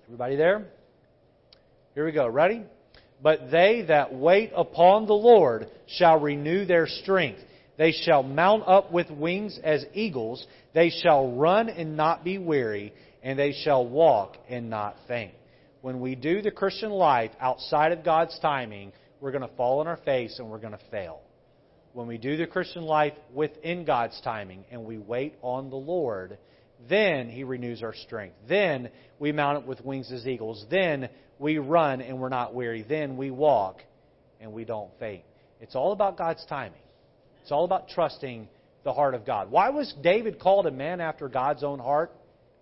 [0.06, 0.66] Everybody there?
[1.96, 2.28] Here we go.
[2.28, 2.64] Ready?
[3.22, 7.42] But they that wait upon the Lord shall renew their strength.
[7.78, 10.46] They shall mount up with wings as eagles.
[10.74, 15.34] They shall run and not be weary, and they shall walk and not faint.
[15.82, 19.88] When we do the Christian life outside of God's timing, we're going to fall on
[19.88, 21.22] our face and we're going to fail.
[21.94, 26.38] When we do the Christian life within God's timing and we wait on the Lord,
[26.88, 28.36] then He renews our strength.
[28.48, 30.66] Then we mount up with wings as eagles.
[30.70, 31.10] Then
[31.40, 32.84] we run and we're not weary.
[32.88, 33.82] Then we walk
[34.40, 35.24] and we don't faint.
[35.60, 36.82] It's all about God's timing.
[37.42, 38.48] It's all about trusting
[38.84, 39.52] the heart of God.
[39.52, 42.12] Why was David called a man after God's own heart?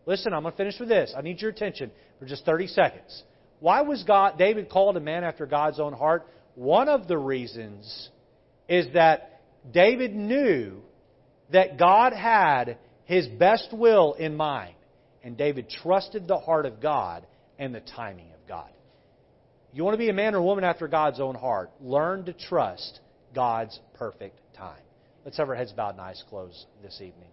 [0.06, 1.14] Listen, I'm going to finish with this.
[1.16, 3.24] I need your attention for just 30 seconds.
[3.60, 6.26] Why was God, David called a man after God's own heart?
[6.56, 8.10] One of the reasons
[8.68, 9.42] is that
[9.72, 10.82] David knew
[11.52, 14.76] that God had his best will in mind.
[15.24, 17.26] And David trusted the heart of God
[17.58, 18.70] and the timing of God.
[19.74, 23.00] You want to be a man or woman after God's own heart, learn to trust
[23.36, 24.82] God's perfect time.
[25.26, 27.30] Let's have our heads bowed and eyes closed this evening.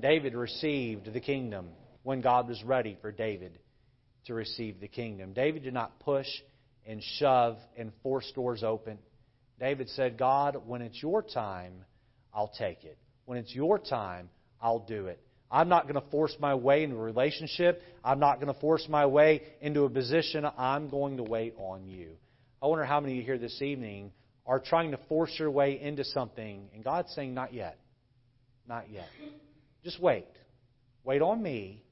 [0.00, 1.68] David received the kingdom
[2.02, 3.58] when God was ready for David
[4.26, 5.32] to receive the kingdom.
[5.32, 6.28] David did not push
[6.86, 8.98] and shove and force doors open.
[9.58, 11.84] David said, God, when it's your time,
[12.32, 12.98] I'll take it.
[13.24, 14.30] When it's your time,
[14.60, 15.20] I'll do it.
[15.50, 17.82] I'm not going to force my way into a relationship.
[18.04, 20.46] I'm not going to force my way into a position.
[20.56, 22.10] I'm going to wait on you.
[22.62, 24.12] I wonder how many of you here this evening
[24.46, 27.78] are trying to force your way into something, and God's saying, Not yet.
[28.66, 29.08] Not yet.
[29.84, 30.26] Just wait.
[31.04, 31.82] Wait on me.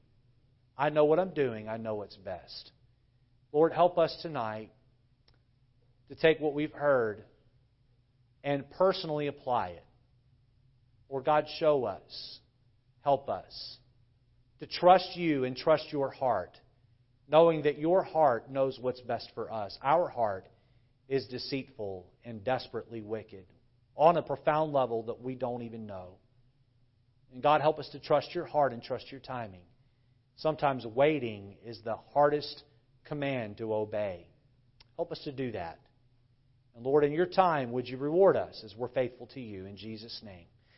[0.77, 2.71] I know what I'm doing, I know what's best.
[3.51, 4.71] Lord, help us tonight
[6.09, 7.23] to take what we've heard
[8.47, 9.83] and personally apply it.
[11.09, 12.39] Or God, show us,
[13.01, 13.77] help us
[14.61, 16.57] to trust you and trust your heart,
[17.29, 19.77] knowing that your heart knows what's best for us.
[19.83, 20.47] Our heart
[21.09, 23.43] is deceitful and desperately wicked
[23.97, 26.11] on a profound level that we don't even know.
[27.33, 29.65] And God, help us to trust your heart and trust your timing.
[30.37, 32.63] Sometimes waiting is the hardest
[33.03, 34.25] command to obey.
[34.95, 35.79] Help us to do that.
[36.77, 39.77] And Lord, in your time, would you reward us as we're faithful to you in
[39.77, 40.45] Jesus' name?